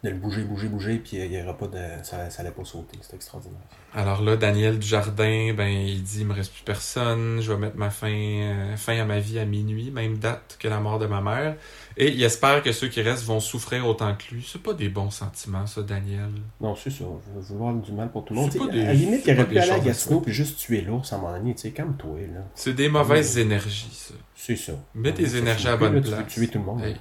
[0.03, 1.77] de le bouger, bouger, bouger, puis il y aura pas de.
[2.03, 2.97] Ça, ça allait pas sauter.
[3.01, 3.57] C'était extraordinaire.
[3.93, 7.77] Alors là, Daniel Dujardin, ben, il dit, il me reste plus personne, je vais mettre
[7.77, 11.07] ma fin, euh, fin à ma vie à minuit, même date que la mort de
[11.07, 11.55] ma mère.
[11.99, 14.47] Et il espère que ceux qui restent vont souffrir autant que lui.
[14.47, 16.29] C'est pas des bons sentiments, ça, Daniel.
[16.61, 16.99] Non, c'est ça.
[16.99, 18.55] Je veux vouloir du mal pour tout le monde.
[18.55, 20.21] Pas des- à la limite, il aurait pu aller à souhaiter.
[20.25, 21.55] puis juste tuer l'ours à un moment donné.
[21.55, 22.19] Tu sais, calme-toi.
[22.53, 23.41] C'est des mauvaises Ouais.
[23.41, 24.13] énergies, ça.
[24.35, 24.73] C'est ça.
[24.93, 26.27] Mets tes énergies à la bonne là, tu veux place.
[26.33, 26.83] tuer tout le monde.
[26.83, 26.95] Hey.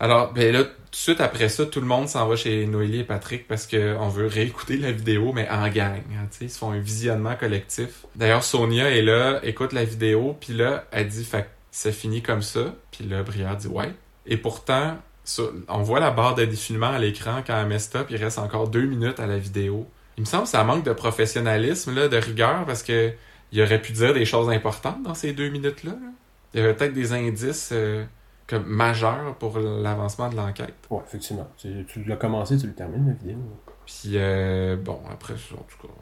[0.00, 3.00] Alors, ben là, tout de suite après ça, tout le monde s'en va chez Noélie
[3.00, 5.96] et Patrick parce qu'on veut réécouter la vidéo, mais en gang.
[6.12, 8.06] hein, ils se font un visionnement collectif.
[8.14, 12.42] D'ailleurs, Sonia est là, écoute la vidéo, puis là, elle dit, fait ça finit comme
[12.42, 12.74] ça.
[12.90, 13.94] Puis là, Brière dit, ouais.
[14.26, 18.08] Et pourtant, sur- on voit la barre de défilement à l'écran quand elle met stop,
[18.10, 19.86] il reste encore deux minutes à la vidéo.
[20.16, 23.12] Il me semble que ça manque de professionnalisme, là, de rigueur, parce que
[23.52, 25.92] il aurait pu dire des choses importantes dans ces deux minutes-là.
[25.92, 26.08] là.
[26.52, 28.04] Il y avait peut-être des indices euh,
[28.48, 30.74] comme majeurs pour l'avancement de l'enquête.
[30.90, 31.48] Ouais, effectivement.
[31.58, 33.38] Tu, tu l'as commencé, tu le termines, la vidéo.
[33.86, 35.92] Puis euh, bon, après, en tout cas,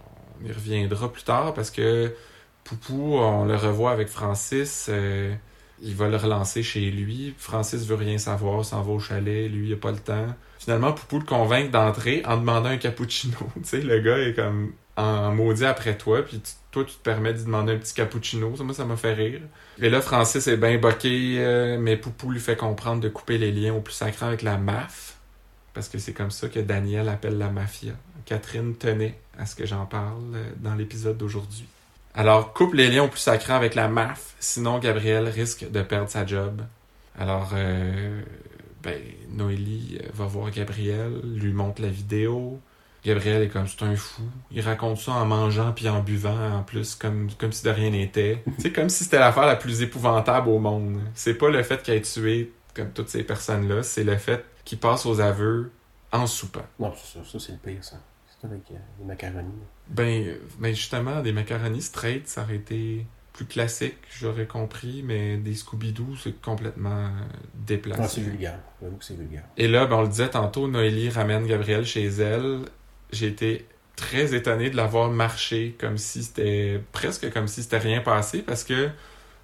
[0.41, 2.15] on y reviendra plus tard parce que
[2.65, 4.87] Poupou, on le revoit avec Francis.
[4.89, 5.35] euh,
[5.83, 7.35] il va le relancer chez lui.
[7.39, 9.51] Francis veut rien savoir, s'en va au chalet.
[9.51, 10.27] Lui, il a pas le temps.
[10.59, 13.37] Finalement, Poupou le convainc d'entrer en demandant un cappuccino.
[13.57, 17.35] tu sais, le gars est comme en maudit après toi, puis toi, tu te permets
[17.35, 18.57] de demander un petit cappuccino.
[18.57, 19.41] Ça, moi, ça m'a fait rire.
[19.81, 23.53] Et là, Francis est bien boqué, euh, mais Poupou lui fait comprendre de couper les
[23.53, 25.17] liens au plus sacré avec la MAF.
[25.75, 27.93] Parce que c'est comme ça que Daniel appelle la mafia.
[28.25, 31.67] Catherine tenait à ce que j'en parle euh, dans l'épisode d'aujourd'hui.
[32.17, 36.09] Alors, coupe les liens au plus sacré avec la MAF, sinon Gabriel risque de perdre
[36.09, 36.63] sa job.
[37.19, 38.23] Alors, euh,
[38.83, 38.99] ben,
[39.33, 42.59] Noélie euh, va voir Gabriel, lui montre la vidéo.
[43.05, 44.23] Gabriel est comme c'est un fou.
[44.51, 48.43] Il raconte ça en mangeant puis en buvant en plus, comme, si de rien n'était.
[48.59, 50.99] c'est comme si c'était l'affaire la plus épouvantable au monde.
[51.15, 54.79] C'est pas le fait qu'il ait tué comme toutes ces personnes-là, c'est le fait qu'il
[54.79, 55.71] passe aux aveux
[56.13, 56.65] en soupant.
[56.81, 57.97] Non, ça c'est le pire, ça.
[58.45, 59.53] Avec euh, les macaronis.
[59.89, 65.37] Ben, euh, ben justement, des macaronis straight, ça aurait été plus classique, j'aurais compris, mais
[65.37, 67.11] des Scooby-Doo, c'est complètement euh,
[67.55, 68.01] déplacé.
[68.03, 68.59] Ah, c'est vulgaire.
[68.81, 69.45] J'avoue que c'est vulgaire.
[69.59, 72.63] Et là, ben, on le disait tantôt, Noélie ramène Gabriel chez elle.
[73.13, 77.79] J'ai été très étonné de la voir marcher comme si c'était presque comme si c'était
[77.79, 78.91] rien passé parce que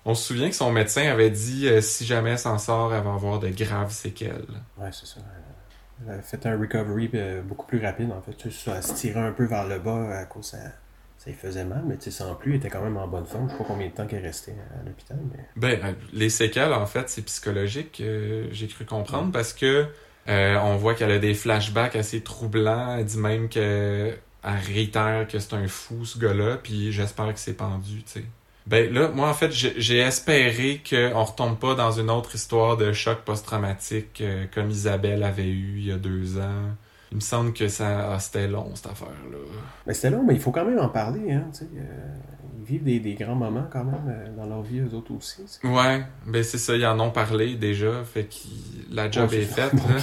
[0.05, 3.05] on se souvient que son médecin avait dit euh, si jamais elle s'en sort, elle
[3.05, 4.61] va avoir de graves séquelles.
[4.77, 5.21] Ouais, c'est ça.
[6.09, 8.37] Elle a fait un recovery euh, beaucoup plus rapide, en fait.
[8.45, 10.59] Elle se tirait un peu vers le bas à cause ça,
[11.23, 13.27] ça lui faisait mal, mais tu sais, sans plus, elle était quand même en bonne
[13.27, 13.47] forme.
[13.47, 15.45] Je sais pas combien de temps qu'elle est restée à l'hôpital, mais.
[15.57, 19.87] Ben, euh, les séquelles, en fait, c'est psychologique, euh, j'ai cru comprendre, parce que
[20.29, 22.97] euh, on voit qu'elle a des flashbacks assez troublants.
[22.97, 24.13] Elle dit même que
[24.45, 28.25] elle réitère que c'est un fou, ce gars-là, puis j'espère que c'est pendu, tu sais.
[28.67, 32.93] Ben là, moi, en fait, j'ai espéré qu'on retombe pas dans une autre histoire de
[32.93, 36.71] choc post-traumatique euh, comme Isabelle avait eu il y a deux ans.
[37.11, 39.39] Il me semble que ça ah, c'était long, cette affaire-là.
[39.87, 41.69] Mais c'était long, mais il faut quand même en parler, hein, tu sais.
[41.77, 42.17] euh,
[42.59, 45.43] ils vivent des, des grands moments quand même euh, dans leur vie, eux autres aussi.
[45.45, 45.67] tu sais.
[45.67, 49.43] Ouais, ben c'est ça, ils en ont parlé déjà, fait que la job Ouais, est
[49.43, 49.97] faite, là.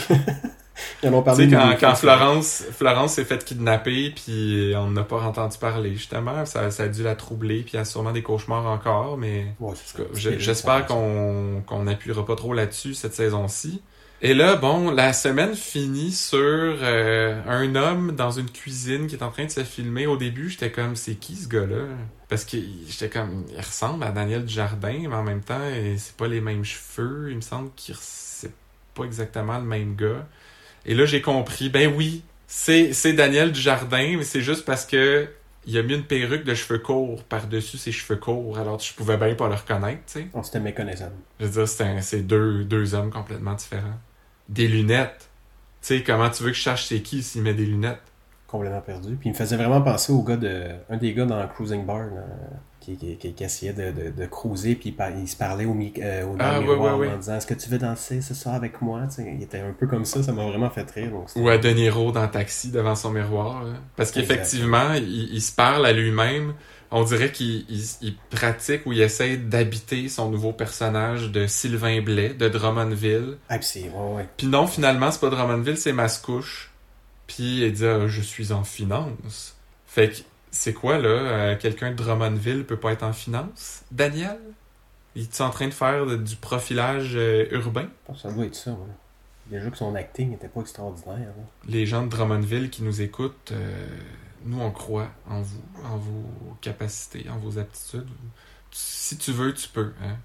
[1.04, 5.22] Ils en ont Tu sais, quand, Florence, Florence s'est fait kidnapper, puis on n'a pas
[5.22, 8.66] entendu parler, justement, ça, ça a dû la troubler, puis elle a sûrement des cauchemars
[8.66, 9.74] encore, mais Ouais,
[10.14, 13.82] j'espère qu'on n'appuiera pas trop là-dessus cette saison-ci.
[14.22, 19.24] Et là, bon, la semaine finit sur euh, un homme dans une cuisine qui est
[19.24, 20.08] en train de se filmer.
[20.08, 21.86] Au début, j'étais comme, c'est qui ce gars-là?
[22.28, 22.58] Parce que
[22.90, 25.62] j'étais comme, il ressemble à Daniel Dujardin, mais en même temps,
[25.98, 27.30] c'est pas les mêmes cheveux.
[27.30, 28.52] Il me semble qu'il c'est
[28.94, 30.28] pas exactement le même gars.
[30.86, 35.28] Et là, j'ai compris, ben oui, c'est c'est Daniel Dujardin, mais c'est juste parce que
[35.66, 39.18] il a mis une perruque de cheveux courts par-dessus ses cheveux courts, alors je pouvais
[39.18, 40.28] bien pas le reconnaître, tu sais.
[40.34, 41.16] On s'était méconnaissable.
[41.40, 44.00] Je veux dire, c'est deux, deux hommes complètement différents.
[44.48, 45.30] Des lunettes.
[45.82, 48.02] Tu sais, comment tu veux que je cherche c'est qui s'il met des lunettes?
[48.48, 49.16] Complètement perdu.
[49.16, 50.72] Puis il me faisait vraiment penser au gars de.
[50.90, 52.24] Un des gars dans Cruising Bar, là,
[52.98, 55.94] qui, qui, qui, qui essayait de, de, de cruiser, puis il, se parlait au, mi-
[56.02, 57.14] euh, au Ah, miroir ouais, ouais.
[57.14, 59.02] en disant Est-ce que tu veux danser ce soir avec moi?
[59.08, 61.12] Tu sais, Il était un peu comme ça, ça m'a vraiment fait rire.
[61.12, 63.64] Donc Ou à De Niro dans Taxi devant son miroir.
[63.64, 63.74] là.
[63.96, 66.54] Parce qu'effectivement, il, il se parle à lui-même.
[66.92, 72.30] On dirait qu'il il, pratique ou il essaie d'habiter son nouveau personnage de Sylvain Blais,
[72.34, 73.38] de Drummondville.
[73.48, 73.84] Ah, puis
[74.16, 74.28] ouais.
[74.38, 76.72] Puis non, finalement, c'est pas Drummondville, c'est Mascouche.
[77.28, 79.56] Puis il dit Ah, Je suis en finance.
[79.86, 80.16] Fait que
[80.52, 83.84] c'est quoi là euh, Quelqu'un de Drummondville peut pas être en finance?
[83.92, 84.38] Daniel?
[85.16, 87.88] Il est en train de faire de- du profilage euh, urbain?
[88.08, 88.78] Que ça doit être ça, ouais.
[89.48, 91.30] Déjà que son acting n'était pas extraordinaire.
[91.68, 93.88] Les gens de Drummondville qui nous écoutent, euh,
[94.46, 98.08] nous on croit en vous, en vos capacités, en vos aptitudes.
[98.72, 99.92] Si tu veux, tu peux.
[100.04, 100.18] Hein?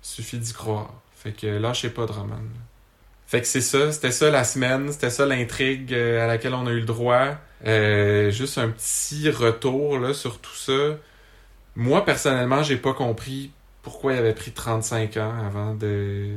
[0.00, 0.94] Suffit d'y croire.
[1.14, 2.48] Fait que lâchez pas Drummond.
[3.26, 6.70] Fait que c'est ça, c'était ça la semaine, c'était ça l'intrigue à laquelle on a
[6.72, 7.36] eu le droit.
[7.66, 10.96] Euh, juste un petit retour là, sur tout ça.
[11.76, 13.52] Moi, personnellement, j'ai pas compris
[13.82, 16.28] pourquoi il avait pris 35 ans avant de,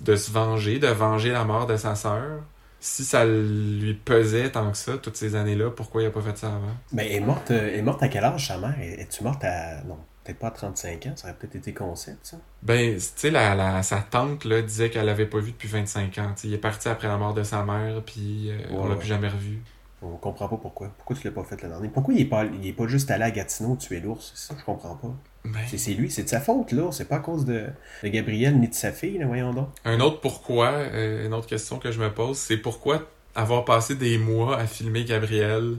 [0.00, 2.42] de se venger, de venger la mort de sa sœur.
[2.80, 6.36] Si ça lui pesait tant que ça, toutes ces années-là, pourquoi il a pas fait
[6.38, 6.76] ça avant?
[6.92, 8.74] Mais elle est morte, euh, elle est morte à quel âge, sa mère?
[8.80, 9.82] Es-tu morte à.
[9.84, 12.38] Non, peut-être pas à 35 ans, ça aurait peut-être été concept, ça.
[12.62, 16.18] Ben, tu sais, la, la- sa tante là, disait qu'elle l'avait pas vu depuis 25
[16.18, 16.34] ans.
[16.44, 18.96] Il est parti après la mort de sa mère, puis euh, on l'a ouais.
[18.96, 19.62] plus jamais revu.
[20.04, 20.88] On comprend pas pourquoi.
[20.98, 23.10] Pourquoi tu l'as pas fait le dernier Pourquoi il est pas, il est pas juste
[23.10, 24.32] allé à Gatineau tuer l'ours?
[24.34, 25.14] C'est ça, je comprends pas.
[25.44, 26.90] Ben, C'est c'est lui, c'est de sa faute, là.
[26.92, 27.66] C'est pas à cause de,
[28.02, 29.68] de Gabriel ni de sa fille, là, voyons donc.
[29.84, 33.02] un autre pourquoi, euh, une autre question que je me pose, c'est pourquoi
[33.34, 35.76] avoir passé des mois à filmer Gabriel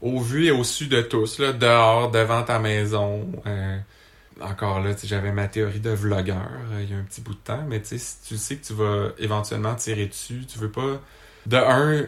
[0.00, 3.26] au vu et au su de tous, là, dehors, devant ta maison.
[3.46, 3.78] euh,
[4.40, 7.38] encore là, j'avais ma théorie de vlogueur euh, il y a un petit bout de
[7.38, 10.70] temps, mais tu sais, si tu sais que tu vas éventuellement tirer dessus, tu veux
[10.70, 11.00] pas,
[11.46, 12.06] de un,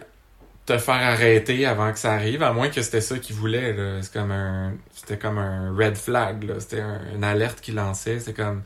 [0.66, 3.74] te faire arrêter avant que ça arrive, à moins que c'était ça qu'il voulait.
[4.02, 6.44] C'est comme un, c'était comme un red flag.
[6.44, 6.60] là.
[6.60, 8.18] C'était un- une alerte qu'il lançait.
[8.20, 8.62] C'est comme,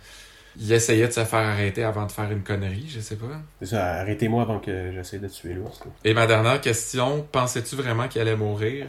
[0.56, 3.40] il essayait de se faire arrêter avant de faire une connerie, je sais pas.
[3.60, 5.80] C'est ça, arrêtez-moi avant que j'essaie de tuer l'ours.
[6.04, 8.86] Et ma dernière question, pensais-tu vraiment qu'il allait mourir?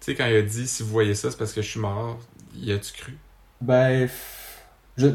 [0.00, 1.80] Tu sais, quand il a dit si vous voyez ça, c'est parce que je suis
[1.80, 2.18] mort,
[2.54, 3.18] y a-tu cru?
[3.60, 4.08] Ben,
[4.96, 5.06] je...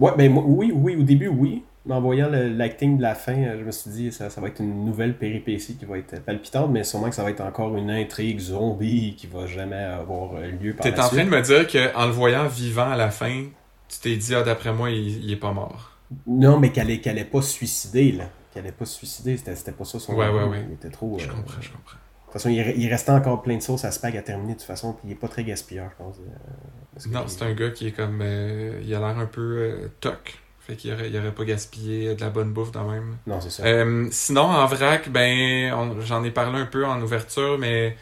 [0.00, 1.62] ouais, ben moi, oui, oui, au début, oui.
[1.86, 4.40] Mais en voyant le- l'acting de la fin, euh, je me suis dit ça, ça
[4.40, 7.40] va être une nouvelle péripétie qui va être palpitante, mais sûrement que ça va être
[7.42, 11.20] encore une intrigue zombie qui va jamais avoir euh, lieu par T'es en suite.
[11.20, 13.44] train de me dire qu'en le voyant vivant à la fin,
[13.88, 15.92] tu t'es dit, ah, d'après moi, il, il est pas mort.
[16.26, 18.24] Non, mais qu'elle allait, pas se suicider, là.
[18.52, 20.64] Qu'elle allait pas se suicider, c'était pas ça son Ouais, ouais, ouais.
[20.68, 21.16] Il était trop...
[21.18, 21.96] Je euh, comprends, je comprends.
[21.96, 24.54] De toute façon, il, re- il restait encore plein de sauces à spag à terminer,
[24.54, 26.16] de toute façon, puis il est pas très gaspilleur, je pense.
[26.18, 28.20] euh, Non, c'est un gars qui est comme.
[28.22, 30.38] il a l'air un peu toc.
[30.66, 33.18] Fait qu'il aurait, il aurait pas gaspillé de la bonne bouffe de même.
[33.26, 33.64] Non, c'est ça.
[33.64, 37.96] Euh, sinon, en vrac, ben, j'en ai parlé un peu en ouverture, mais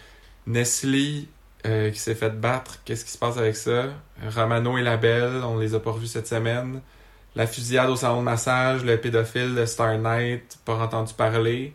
[0.46, 1.28] Nestlé
[1.66, 3.88] euh, qui s'est fait battre, qu'est-ce qui se passe avec ça?
[4.34, 6.80] Romano et la Belle, on les a pas revus cette semaine.
[7.36, 11.74] La fusillade au salon de massage, le pédophile de Star Knight, pas entendu parler.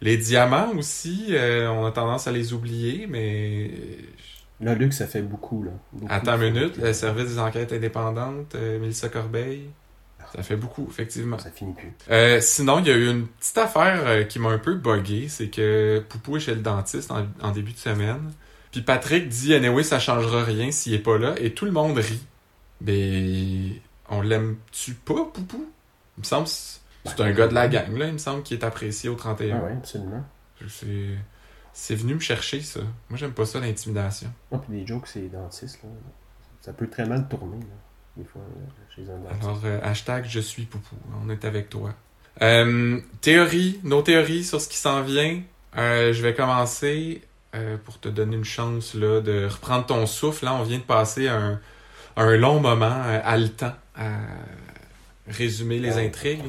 [0.00, 3.72] Les diamants aussi, euh, on a tendance à les oublier, mais
[4.60, 5.70] Là, Luc, ça fait beaucoup, là.
[5.92, 6.12] Beaucoup.
[6.12, 9.70] attends une minute, le service des enquêtes indépendantes, Mélissa Corbeil,
[10.34, 11.38] ça fait beaucoup, effectivement.
[11.38, 11.92] Ça finit plus.
[12.10, 15.28] Euh, sinon, il y a eu une petite affaire euh, qui m'a un peu buggé,
[15.28, 18.32] c'est que Poupou est chez le dentiste en, en début de semaine.
[18.70, 21.96] Puis Patrick dit anyway, ça changera rien s'il est pas là et tout le monde
[21.98, 22.24] rit.
[22.80, 23.72] Ben
[24.10, 25.66] on l'aime-tu pas Poupou?
[26.16, 28.42] Il me semble que c'est c'est un gars de la gang là, il me semble
[28.42, 29.56] qu'il est apprécié au 31.
[29.56, 30.24] Ah ouais, absolument.
[30.68, 31.16] C'est
[31.72, 32.80] c'est venu me chercher ça.
[33.08, 34.30] Moi j'aime pas ça l'intimidation.
[34.52, 35.88] Ah, puis des jokes, c'est dentiste, là.
[36.60, 37.74] Ça peut très mal tourner, là,
[38.18, 39.44] des fois, là, chez un dentiste.
[39.44, 41.94] Alors euh, hashtag je suis Poupou, on est avec toi.
[42.42, 45.40] Euh, théorie, nos théories sur ce qui s'en vient.
[45.76, 47.22] Euh, je vais commencer
[47.54, 50.44] euh, pour te donner une chance là, de reprendre ton souffle.
[50.44, 51.60] Là, on vient de passer un,
[52.16, 54.10] un long moment euh, haletant à
[55.26, 56.42] résumer les Ah, intrigues.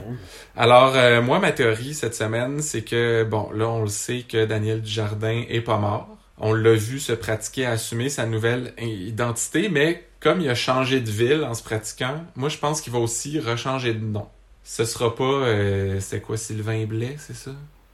[0.56, 4.46] Alors, euh, moi, ma théorie cette semaine, c'est que, bon, là, on le sait que
[4.46, 6.18] Daniel Dujardin est pas mort.
[6.38, 11.00] On l'a vu se pratiquer à assumer sa nouvelle identité, mais comme il a changé
[11.00, 14.28] de ville en se pratiquant, moi, je pense qu'il va aussi rechanger de nom.
[14.64, 17.52] Ce sera pas, euh, c'est quoi, Sylvain Blais, c'est ça?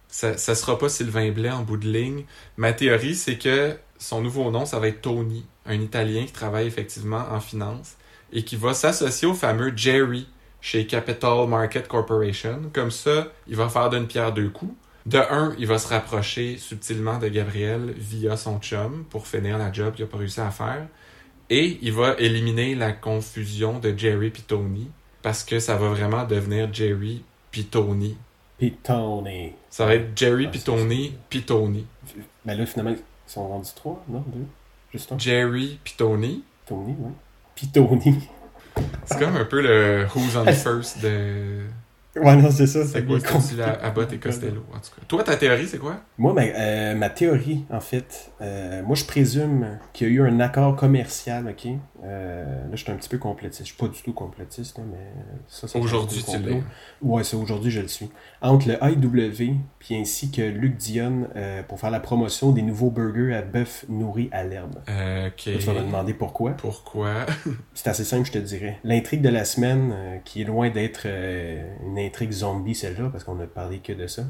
[0.07, 0.37] ça?
[0.37, 2.25] Ça sera pas Sylvain Blais en bout de ligne.
[2.57, 6.67] Ma théorie, c'est que son nouveau nom, ça va être Tony, un Italien qui travaille
[6.67, 7.95] effectivement en finance
[8.33, 10.27] et qui va s'associer au fameux Jerry
[10.61, 12.71] chez Capital Market Corporation.
[12.73, 14.73] Comme ça, il va faire d'une pierre deux coups.
[15.05, 19.71] De un, il va se rapprocher subtilement de Gabriel via son chum pour finir la
[19.71, 20.87] job qu'il n'a pas réussi à faire.
[21.49, 24.89] Et il va éliminer la confusion de Jerry puis Tony
[25.21, 28.17] parce que ça va vraiment devenir Jerry puis Tony.
[28.57, 29.51] Puis Tony.
[29.69, 31.85] Ça va être Jerry Ah, puis Tony puis Tony.
[32.43, 34.23] Ben là, finalement, ils sont rendus trois, non?
[34.27, 34.45] Deux?
[34.91, 35.19] Juste un?
[35.19, 36.43] Jerry puis Tony.
[36.65, 37.11] Tony, oui.
[37.55, 38.27] Puis Tony.
[39.05, 41.61] C'est comme un peu le Who's on First de...
[42.15, 42.85] Ouais, non, c'est ça.
[42.85, 43.39] C'est quoi, con.
[43.41, 45.01] c'est Abbott et Costello, en tout cas.
[45.07, 45.97] Toi, ta théorie, c'est quoi?
[46.17, 50.21] Moi, ma, euh, ma théorie, en fait, euh, moi, je présume qu'il y a eu
[50.21, 51.67] un accord commercial, OK?
[52.05, 53.63] Euh, là, je suis un petit peu complotiste.
[53.63, 54.97] Je suis pas du tout complotiste, là, mais
[55.47, 56.49] ça, ça Aujourd'hui, tu complot.
[56.53, 56.63] l'es.
[57.01, 58.09] Ouais, c'est aujourd'hui, je le suis.
[58.41, 61.27] Entre le IW, puis ainsi que Luc Dion,
[61.67, 64.75] pour faire la promotion des nouveaux burgers à bœuf nourri à l'herbe.
[64.87, 64.87] Ok.
[64.87, 66.51] Là, Tu vas me demander pourquoi.
[66.51, 67.25] Pourquoi?
[67.73, 68.79] C'est assez simple, je te dirais.
[68.83, 73.45] L'intrigue de la semaine, qui est loin d'être une intrigue zombie, celle-là, parce qu'on a
[73.47, 74.23] parlé que de ça,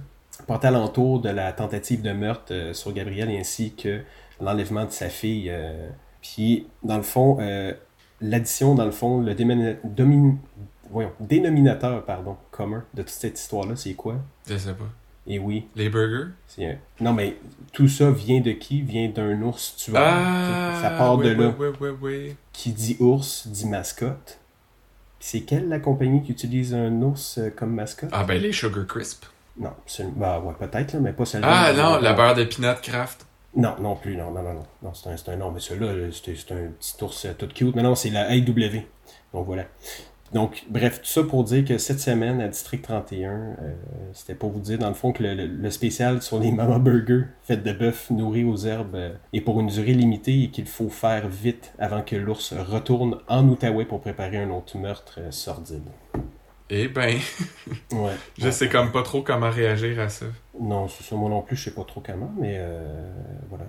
[0.47, 4.01] porte alentour de la tentative de meurtre euh, sur Gabriel ainsi que
[4.41, 5.49] l'enlèvement de sa fille.
[5.49, 5.89] euh.
[6.21, 7.73] Puis, dans le fond, euh,
[8.21, 10.35] l'addition, dans le fond, le démina- domin-
[10.89, 14.15] voyons, dénominateur pardon, commun de toute cette histoire-là, c'est quoi?
[14.49, 14.89] Je sais pas.
[15.27, 16.29] Et oui, Les burgers?
[16.59, 16.75] un...
[17.03, 17.37] Non, mais
[17.73, 18.81] tout ça vient de qui?
[18.81, 19.95] Vient d'un ours tueur.
[19.99, 20.79] Ah!
[20.81, 21.55] ça part oui, de là.
[21.59, 22.35] Oui, oui.
[22.53, 24.39] Qui dit ours, dit mascotte.
[25.27, 28.11] C'est quelle la compagnie qui utilise un ours euh, comme mascotte?
[28.13, 29.25] Ah, ben les Sugar Crisp.
[29.57, 29.71] Non.
[30.15, 31.47] Bah ouais, peut-être, là, mais pas celle-là.
[31.49, 33.25] Ah, non, la beurre de peanut craft.
[33.55, 34.65] Non, non plus, non, non, non, non.
[34.83, 37.47] Non, c'est un, c'est un nom, mais celui-là, euh, c'est un petit ours euh, tout
[37.47, 37.75] cute.
[37.75, 38.83] Non, non, c'est la AW.
[39.33, 39.63] Donc voilà.
[40.33, 43.53] Donc, bref, tout ça pour dire que cette semaine à District 31, euh,
[44.11, 46.79] c'était pour vous dire, dans le fond, que le, le- le spécial sur les Mama
[46.79, 50.65] Burgers faites de bœuf nourri aux herbes euh, est pour une durée limitée et qu'il
[50.65, 55.31] faut faire vite avant que l'ours retourne en Outaouais pour préparer un autre meurtre euh,
[55.31, 55.83] sordide.
[56.71, 57.17] Eh ben,
[57.93, 58.15] Ouais.
[58.39, 60.25] je sais comme pas trop comment réagir à ça.
[60.59, 63.11] Non, c'est ça, moi non plus, je sais pas trop comment, mais euh,
[63.49, 63.65] voilà.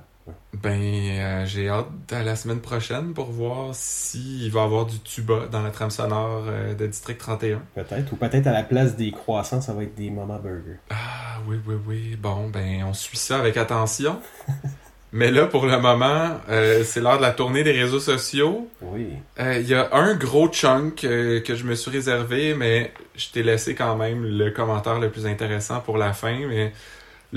[0.63, 4.99] Ben, euh, j'ai hâte à la semaine prochaine pour voir s'il va y avoir du
[5.01, 7.63] tuba dans la trame sonore euh, de District 31.
[7.75, 8.13] Peut-être.
[8.13, 10.79] Ou peut-être à la place des croissants, ça va être des Mama Burgers.
[10.91, 12.17] Ah, oui, oui, oui.
[12.21, 14.21] Bon, ben, on suit ça avec attention.
[15.13, 18.69] Mais là, pour le moment, euh, c'est l'heure de la tournée des réseaux sociaux.
[18.83, 19.09] Oui.
[19.39, 23.43] Euh, Il y a un gros chunk que je me suis réservé, mais je t'ai
[23.43, 26.37] laissé quand même le commentaire le plus intéressant pour la fin.
[26.49, 26.73] Mais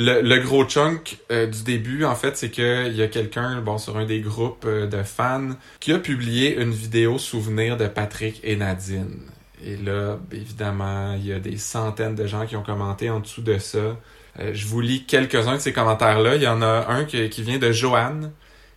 [0.01, 3.97] le, gros chunk euh, du début, en fait, c'est qu'il y a quelqu'un, bon, sur
[3.97, 5.49] un des groupes euh, de fans,
[5.81, 9.19] qui a publié une vidéo souvenir de Patrick et Nadine.
[9.61, 13.41] Et là, évidemment, il y a des centaines de gens qui ont commenté en dessous
[13.41, 13.97] de ça.
[14.39, 16.37] Euh, je vous lis quelques-uns de ces commentaires-là.
[16.37, 18.31] Il y en a un qui, qui vient de Joanne,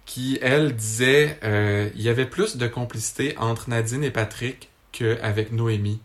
[0.06, 1.38] qui, elle, disait
[1.94, 6.00] il y avait plus de complicité entre Nadine et Patrick qu'avec Noémie.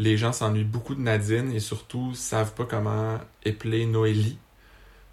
[0.00, 4.38] Les gens s'ennuient beaucoup de Nadine et surtout savent pas comment épeler Noélie.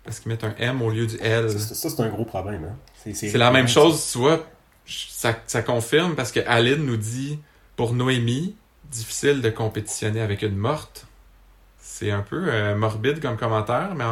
[0.05, 1.51] Parce qu'ils mettent un M au lieu du L.
[1.51, 2.63] Ça, c'est- ça, c'est un gros problème.
[2.71, 3.11] Hein?
[3.13, 4.47] C'est la même chose, tu vois.
[4.85, 7.39] Ça, ça confirme parce que Aline nous dit
[7.75, 8.55] pour Noémie,
[8.89, 11.05] difficile de compétitionner avec une morte.
[11.79, 14.05] C'est un peu euh, morbide comme commentaire, mais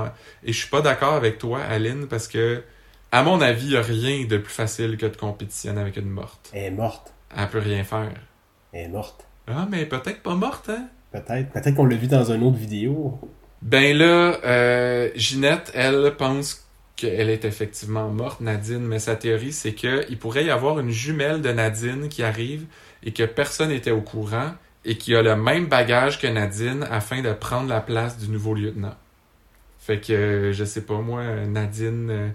[0.44, 2.62] et je suis pas d'accord avec toi, Aline, parce que
[3.14, 6.50] à mon avis, il a rien de plus facile que de compétitionner avec une morte.
[6.52, 7.14] Elle est morte.
[7.38, 8.12] Elle peut rien faire.
[8.74, 9.26] Elle est morte.
[9.48, 10.88] Ah, mais peut-être pas morte, hein?
[11.12, 11.52] Peut-être.
[11.52, 13.20] Peut-être qu'on l'a vu dans une autre vidéo.
[13.62, 19.74] Ben là, euh, Ginette, elle pense qu'elle est effectivement morte, Nadine, mais sa théorie, c'est
[19.74, 22.66] que il pourrait y avoir une jumelle de Nadine qui arrive
[23.04, 24.52] et que personne n'était au courant
[24.84, 28.54] et qui a le même bagage que Nadine afin de prendre la place du nouveau
[28.54, 28.96] lieutenant.
[29.80, 32.30] Fait que, euh, je sais pas, moi, Nadine, euh,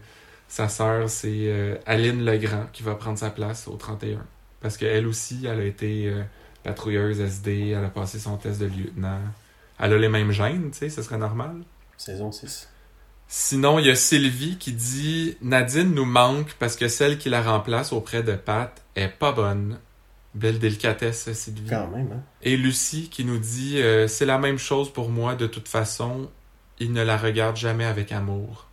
[0.51, 4.27] sa sœur, c'est euh, Aline Legrand qui va prendre sa place au 31.
[4.61, 6.23] Parce qu'elle aussi, elle a été euh,
[6.63, 9.21] patrouilleuse SD, elle a passé son test de lieutenant.
[9.79, 11.57] Elle a les mêmes gènes, tu sais, ce serait normal?
[11.97, 12.69] Saison 6.
[13.29, 17.43] Sinon, il y a Sylvie qui dit Nadine nous manque parce que celle qui la
[17.43, 19.79] remplace auprès de Pat est pas bonne.
[20.35, 21.69] Belle délicatesse, Sylvie.
[21.69, 22.23] Quand même, hein?
[22.43, 26.29] Et Lucie qui nous dit euh, C'est la même chose pour moi, de toute façon,
[26.79, 28.67] il ne la regarde jamais avec amour.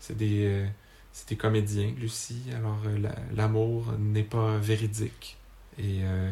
[0.00, 0.66] C'est des, euh,
[1.12, 5.36] c'est des comédiens, Lucie, alors euh, la- l'amour n'est pas véridique.
[5.78, 6.30] Et euh,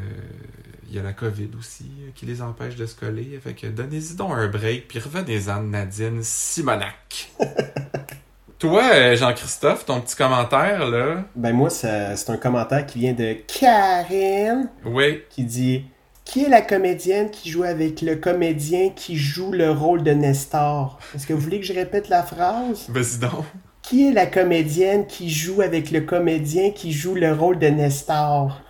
[0.88, 3.38] il y a la COVID aussi euh, qui les empêche de se coller.
[3.42, 7.30] Fait que donnez-y donc un break, puis revenez-en Nadine Simonac.
[8.58, 11.24] Toi, euh, Jean-Christophe, ton petit commentaire, là?
[11.34, 15.84] Ben moi, c'est un commentaire qui vient de Karine, Oui, qui dit
[16.26, 20.98] Qui est la comédienne qui joue avec le comédien qui joue le rôle de Nestor
[21.14, 22.84] Est-ce que vous voulez que je répète la phrase?
[22.90, 23.46] Vas-y donc.
[23.80, 28.60] Qui est la comédienne qui joue avec le comédien qui joue le rôle de Nestor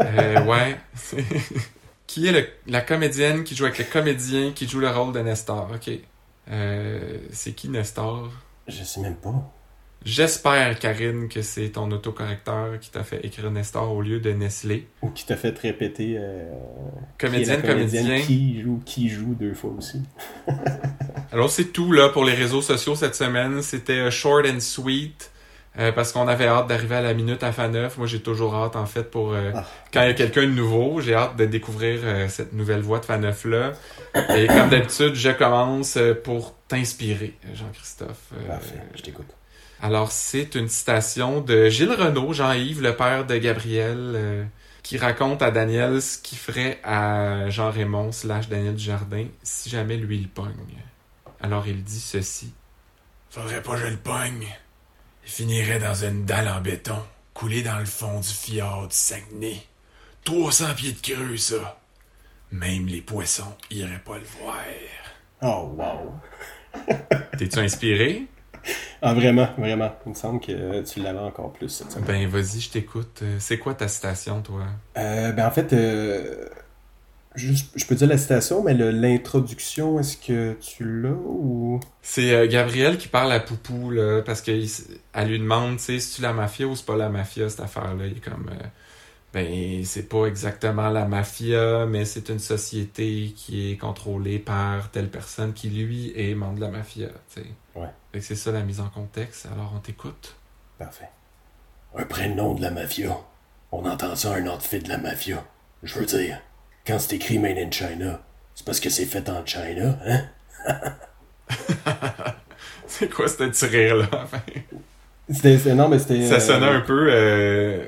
[0.00, 0.76] Euh, ouais.
[2.06, 5.20] qui est le- la comédienne qui joue avec le comédien qui joue le rôle de
[5.20, 5.70] Nestor?
[5.74, 5.90] Ok.
[6.50, 8.30] Euh, c'est qui Nestor?
[8.66, 9.52] Je sais même pas.
[10.02, 14.88] J'espère, Karine, que c'est ton autocorrecteur qui t'a fait écrire Nestor au lieu de Nestlé.
[15.02, 16.48] Ou qui t'a fait répéter euh,
[17.18, 18.26] Comédienne, qui comédienne comédien.
[18.26, 20.00] qui joue, qui joue deux fois aussi.
[21.32, 23.60] Alors, c'est tout là pour les réseaux sociaux cette semaine.
[23.60, 25.30] C'était short and sweet.
[25.78, 27.96] Euh, parce qu'on avait hâte d'arriver à la minute à Faneuf.
[27.98, 29.64] Moi, j'ai toujours hâte, en fait, pour euh, Ah.
[29.92, 31.00] quand il y a quelqu'un de nouveau.
[31.00, 33.72] J'ai hâte de découvrir euh, cette nouvelle voix de Faneuf-là.
[34.36, 38.32] Et comme d'habitude, je commence pour t'inspirer, Jean-Christophe.
[38.34, 39.26] Euh, Parfait, je t'écoute.
[39.82, 44.44] alors, c'est une citation de Gilles Renaud, Jean-Yves, le père de Gabriel, euh,
[44.82, 50.16] qui raconte à Daniel ce qu'il ferait à Jean-Raymond slash Daniel Dujardin si jamais lui
[50.18, 50.48] il pogne.
[51.40, 52.52] Alors, il dit ceci.
[53.30, 54.46] Faudrait pas que je le pogne.
[55.30, 56.98] Il finirait dans une dalle en béton,
[57.34, 59.62] coulé dans le fond du fjord du Saguenay.
[60.24, 61.78] 300 pieds de creux, ça.
[62.50, 64.56] Même les poissons iraient pas le voir.
[65.42, 66.84] Oh, wow.
[67.38, 68.26] T'es-tu inspiré?
[69.00, 69.94] Ah, vraiment, vraiment.
[70.04, 72.06] Il me semble que tu l'avais encore plus cette semaine.
[72.06, 73.20] Ben, vas-y, je t'écoute.
[73.22, 74.64] Euh, C'est quoi ta citation, toi?
[74.98, 76.48] Euh, ben, en fait, euh,
[77.34, 81.80] juste, je peux dire la citation, mais l'introduction, est-ce que tu l'as ou?
[82.02, 86.16] C'est euh, Gabriel qui parle à Poupou, là, parce qu'elle lui demande, tu sais, si
[86.16, 88.06] tu la mafia ou c'est pas la mafia, cette affaire-là?
[88.06, 88.66] Il est comme, euh,
[89.32, 95.10] ben, c'est pas exactement la mafia, mais c'est une société qui est contrôlée par telle
[95.10, 97.46] personne qui, lui, est membre de la mafia, tu sais.
[97.76, 97.88] Ouais.
[98.12, 100.34] Fait que c'est ça la mise en contexte, alors on t'écoute.
[100.78, 101.10] Parfait.
[101.96, 103.16] Un prénom de la mafia.
[103.72, 105.44] On entend ça, un outfit de la mafia.
[105.84, 106.40] Je veux dire,
[106.86, 108.20] quand c'est écrit Made in China,
[108.54, 110.22] c'est parce que c'est fait en China, hein?
[112.86, 114.08] c'est quoi ce petit rire-là?
[114.12, 114.40] Enfin,
[115.30, 116.26] C'était, non, mais c'était.
[116.26, 117.08] ça euh, sonnait un peu...
[117.10, 117.84] Euh...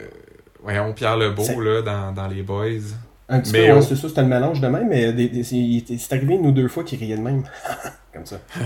[0.63, 2.95] Voyons, Pierre Lebeau, là, dans, dans Les Boys.
[3.29, 3.87] Un petit Mais peu, ouais, oh.
[3.87, 6.99] c'est ça, c'était le mélange de même, mais c'est, arrivé une ou deux fois qu'il
[6.99, 7.43] riait de même.
[8.13, 8.37] Comme ça.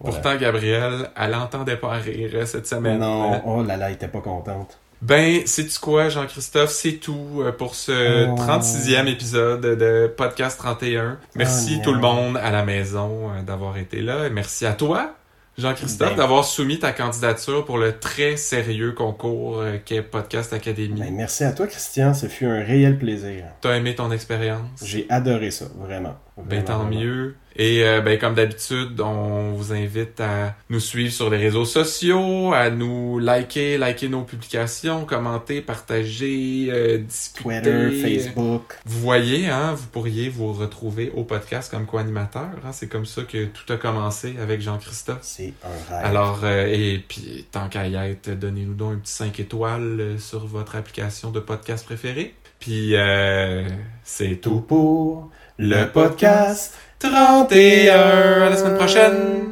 [0.00, 0.18] Voilà.
[0.18, 2.98] Pourtant, Gabrielle, elle n'entendait pas rire euh, cette semaine.
[2.98, 4.76] Non, oh là là, elle était pas contente.
[5.02, 6.70] Ben, sais-tu quoi, Jean-Christophe?
[6.70, 8.36] C'est tout euh, pour ce Oh.
[8.36, 11.18] 36e épisode de Podcast 31.
[11.34, 14.26] Merci Oh, tout le monde à la maison euh, d'avoir été là.
[14.28, 15.16] Et merci à toi,
[15.58, 16.16] Jean-Christophe, Ben.
[16.18, 21.00] d'avoir soumis ta candidature pour le très sérieux concours euh, qu'est Podcast Academy.
[21.00, 23.44] Ben, merci à toi, Christian, ce fut un réel plaisir.
[23.60, 24.68] T'as aimé ton expérience?
[24.84, 26.14] J'ai adoré ça, vraiment.
[26.36, 27.36] Ben tant mieux.
[27.56, 32.54] Et euh, ben comme d'habitude, on vous invite à nous suivre sur les réseaux sociaux,
[32.54, 37.42] à nous liker, liker nos publications, commenter, partager, euh, discuter.
[37.42, 38.78] Twitter, Facebook.
[38.86, 42.50] Vous voyez, hein, vous pourriez vous retrouver au podcast comme co-animateur.
[42.64, 45.18] Hein, c'est comme ça que tout a commencé avec Jean-Christophe.
[45.20, 46.04] C'est un rêve.
[46.06, 50.18] Alors, euh, et puis, tant qu'à y être, donnez-nous donc un petit 5 étoiles euh,
[50.18, 52.34] sur votre application de podcast préférée.
[52.60, 53.68] Puis, euh,
[54.04, 54.60] c'est tout.
[54.60, 55.30] pour
[55.64, 57.94] Le podcast 31.
[57.94, 59.51] À la semaine prochaine.